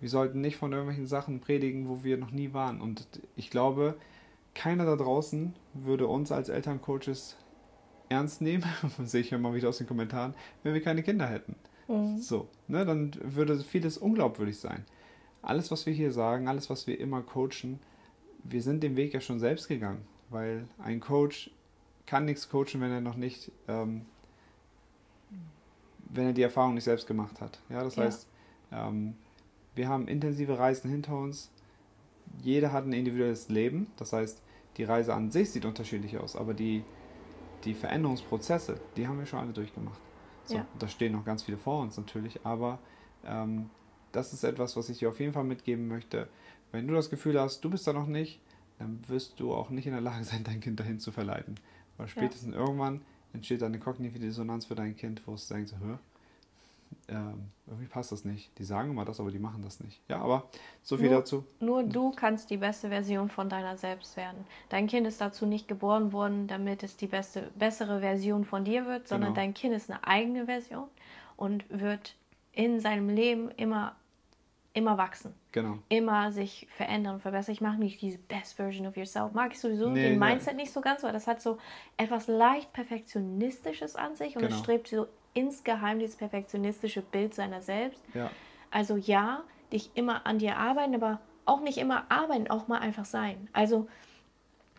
[0.00, 2.80] wir sollten nicht von irgendwelchen Sachen predigen, wo wir noch nie waren.
[2.80, 3.96] Und ich glaube,
[4.54, 7.36] keiner da draußen würde uns als Elterncoaches
[8.08, 8.64] ernst nehmen,
[9.04, 11.54] sehe ich ja mal wieder aus den Kommentaren, wenn wir keine Kinder hätten.
[11.88, 12.18] Mhm.
[12.18, 14.84] So, ne, dann würde vieles unglaubwürdig sein.
[15.42, 17.78] Alles, was wir hier sagen, alles, was wir immer coachen,
[18.44, 21.50] wir sind den Weg ja schon selbst gegangen, weil ein Coach
[22.06, 24.06] kann nichts coachen, wenn er noch nicht, ähm,
[26.10, 27.60] wenn er die Erfahrung nicht selbst gemacht hat.
[27.68, 28.04] Ja, das ja.
[28.04, 28.26] heißt,
[28.72, 29.14] ähm,
[29.74, 31.50] wir haben intensive Reisen hinter uns.
[32.42, 33.88] Jeder hat ein individuelles Leben.
[33.96, 34.42] Das heißt,
[34.76, 36.82] die Reise an sich sieht unterschiedlich aus, aber die,
[37.64, 40.00] die Veränderungsprozesse, die haben wir schon alle durchgemacht.
[40.44, 40.66] So, ja.
[40.78, 42.78] Da stehen noch ganz viele vor uns natürlich, aber
[43.24, 43.70] ähm,
[44.12, 46.28] das ist etwas, was ich dir auf jeden Fall mitgeben möchte.
[46.72, 48.40] Wenn du das Gefühl hast, du bist da noch nicht,
[48.78, 51.56] dann wirst du auch nicht in der Lage sein, dein Kind dahin zu verleiten.
[51.96, 52.60] Weil spätestens ja.
[52.60, 53.02] irgendwann
[53.32, 55.98] entsteht eine kognitive Dissonanz für dein Kind, wo es denkt, hör,
[57.08, 58.56] ähm, irgendwie passt das nicht.
[58.58, 60.00] Die sagen immer das, aber die machen das nicht.
[60.08, 60.48] Ja, aber
[60.82, 61.44] so viel nur, dazu.
[61.60, 64.44] Nur du kannst die beste Version von deiner selbst werden.
[64.68, 68.86] Dein Kind ist dazu nicht geboren worden, damit es die beste, bessere Version von dir
[68.86, 69.40] wird, sondern genau.
[69.40, 70.88] dein Kind ist eine eigene Version
[71.36, 72.14] und wird
[72.52, 73.94] in seinem Leben immer,
[74.74, 75.34] immer wachsen.
[75.52, 75.78] Genau.
[75.88, 77.52] Immer sich verändern und verbessern.
[77.52, 79.32] Ich mache nicht diese Best Version of Yourself.
[79.32, 80.62] Mag ich sowieso nee, den Mindset nee.
[80.62, 81.58] nicht so ganz, weil das hat so
[81.96, 84.54] etwas leicht Perfektionistisches an sich und genau.
[84.54, 88.02] es strebt so insgeheim dieses perfektionistische Bild seiner selbst.
[88.14, 88.30] Ja.
[88.70, 93.04] Also ja, dich immer an dir arbeiten, aber auch nicht immer arbeiten, auch mal einfach
[93.04, 93.48] sein.
[93.52, 93.88] Also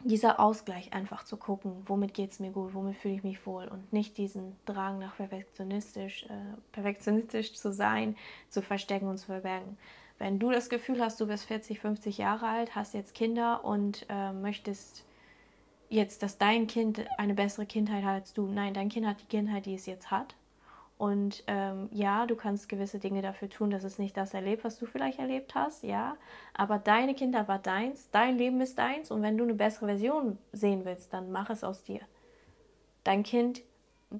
[0.03, 3.67] dieser Ausgleich einfach zu gucken, womit geht es mir gut, womit fühle ich mich wohl
[3.67, 8.15] und nicht diesen Drang nach perfektionistisch, äh, perfektionistisch zu sein,
[8.49, 9.77] zu verstecken und zu verbergen.
[10.17, 14.05] Wenn du das Gefühl hast, du bist 40, 50 Jahre alt, hast jetzt Kinder und
[14.09, 15.05] äh, möchtest
[15.89, 18.45] jetzt, dass dein Kind eine bessere Kindheit hat als du.
[18.47, 20.35] Nein, dein Kind hat die Kindheit, die es jetzt hat.
[20.99, 24.77] Und ähm, ja, du kannst gewisse Dinge dafür tun, dass es nicht das erlebt, was
[24.77, 26.17] du vielleicht erlebt hast, ja.
[26.53, 30.37] Aber deine Kinder war deins, dein Leben ist deins und wenn du eine bessere Version
[30.51, 32.01] sehen willst, dann mach es aus dir.
[33.05, 33.61] Dein Kind,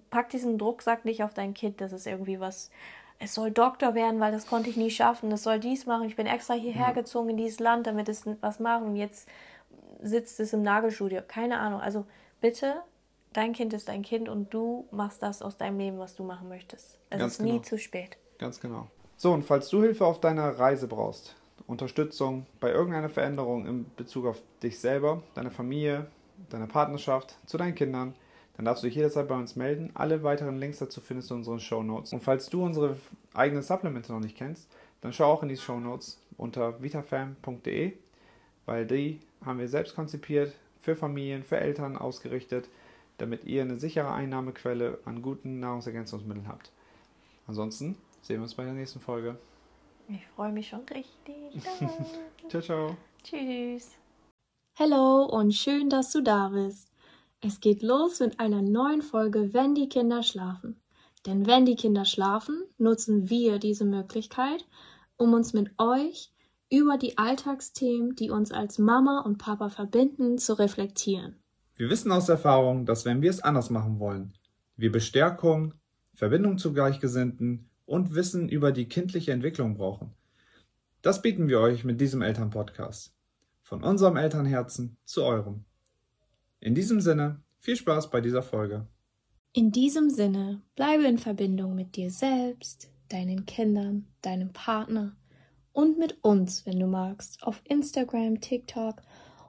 [0.10, 2.72] pack diesen Drucksack nicht auf dein Kind, das ist irgendwie was,
[3.20, 6.16] es soll Doktor werden, weil das konnte ich nie schaffen, es soll dies machen, ich
[6.16, 9.28] bin extra hierher gezogen in dieses Land, damit es was machen und jetzt
[10.02, 11.24] sitzt es im Nagelstudio.
[11.28, 11.82] Keine Ahnung.
[11.82, 12.06] Also
[12.40, 12.76] bitte
[13.34, 16.50] dein Kind ist dein Kind und du machst das aus deinem Leben, was du machen
[16.50, 16.98] möchtest.
[17.10, 17.54] Es Ganz ist genau.
[17.54, 18.18] nie zu spät.
[18.38, 18.88] Ganz genau.
[19.18, 21.36] So, und falls du Hilfe auf deiner Reise brauchst,
[21.68, 26.08] Unterstützung bei irgendeiner Veränderung in Bezug auf dich selber, deine Familie,
[26.50, 28.16] deine Partnerschaft, zu deinen Kindern,
[28.56, 29.92] dann darfst du dich jederzeit bei uns melden.
[29.94, 32.12] Alle weiteren Links dazu findest du in unseren Show Notes.
[32.12, 32.98] Und falls du unsere
[33.34, 34.70] eigenen Supplemente noch nicht kennst,
[35.02, 37.94] dann schau auch in die Show Notes unter vitafam.de,
[38.66, 42.70] weil die haben wir selbst konzipiert, für Familien, für Eltern ausgerichtet
[43.20, 46.72] damit ihr eine sichere Einnahmequelle an guten Nahrungsergänzungsmitteln habt.
[47.48, 49.38] Ansonsten sehen wir uns bei der nächsten Folge.
[50.08, 51.62] Ich freue mich schon richtig.
[52.50, 52.98] ciao, ciao.
[53.24, 53.92] Tschüss.
[54.78, 56.92] Hallo und schön, dass du da bist.
[57.42, 60.82] Es geht los mit einer neuen Folge Wenn die Kinder schlafen.
[61.26, 64.66] Denn wenn die Kinder schlafen, nutzen wir diese Möglichkeit,
[65.18, 66.32] um uns mit euch
[66.72, 71.39] über die Alltagsthemen, die uns als Mama und Papa verbinden, zu reflektieren.
[71.80, 74.34] Wir wissen aus Erfahrung, dass wenn wir es anders machen wollen,
[74.76, 75.76] wir Bestärkung,
[76.14, 80.14] Verbindung zu Gleichgesinnten und Wissen über die kindliche Entwicklung brauchen.
[81.02, 83.14] Das bieten wir euch mit diesem Elternpodcast.
[83.64, 85.64] Von unserem Elternherzen zu eurem.
[86.60, 88.86] In diesem Sinne, viel Spaß bei dieser Folge.
[89.54, 95.16] In diesem Sinne, bleibe in Verbindung mit dir selbst, deinen Kindern, deinem Partner
[95.72, 99.02] und mit uns, wenn du magst, auf Instagram, TikTok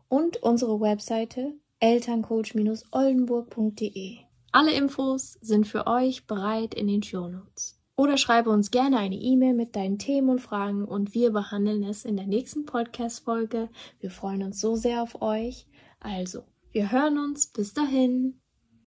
[0.06, 4.18] und unsere Webseite elterncoach-oldenburg.de.
[4.52, 7.78] Alle Infos sind für euch bereit in den Shownotes.
[7.96, 12.06] Oder schreibe uns gerne eine E-Mail mit deinen Themen und Fragen und wir behandeln es
[12.06, 13.68] in der nächsten Podcast-Folge.
[14.00, 15.66] Wir freuen uns so sehr auf euch.
[15.98, 17.48] Also, wir hören uns.
[17.48, 18.39] Bis dahin.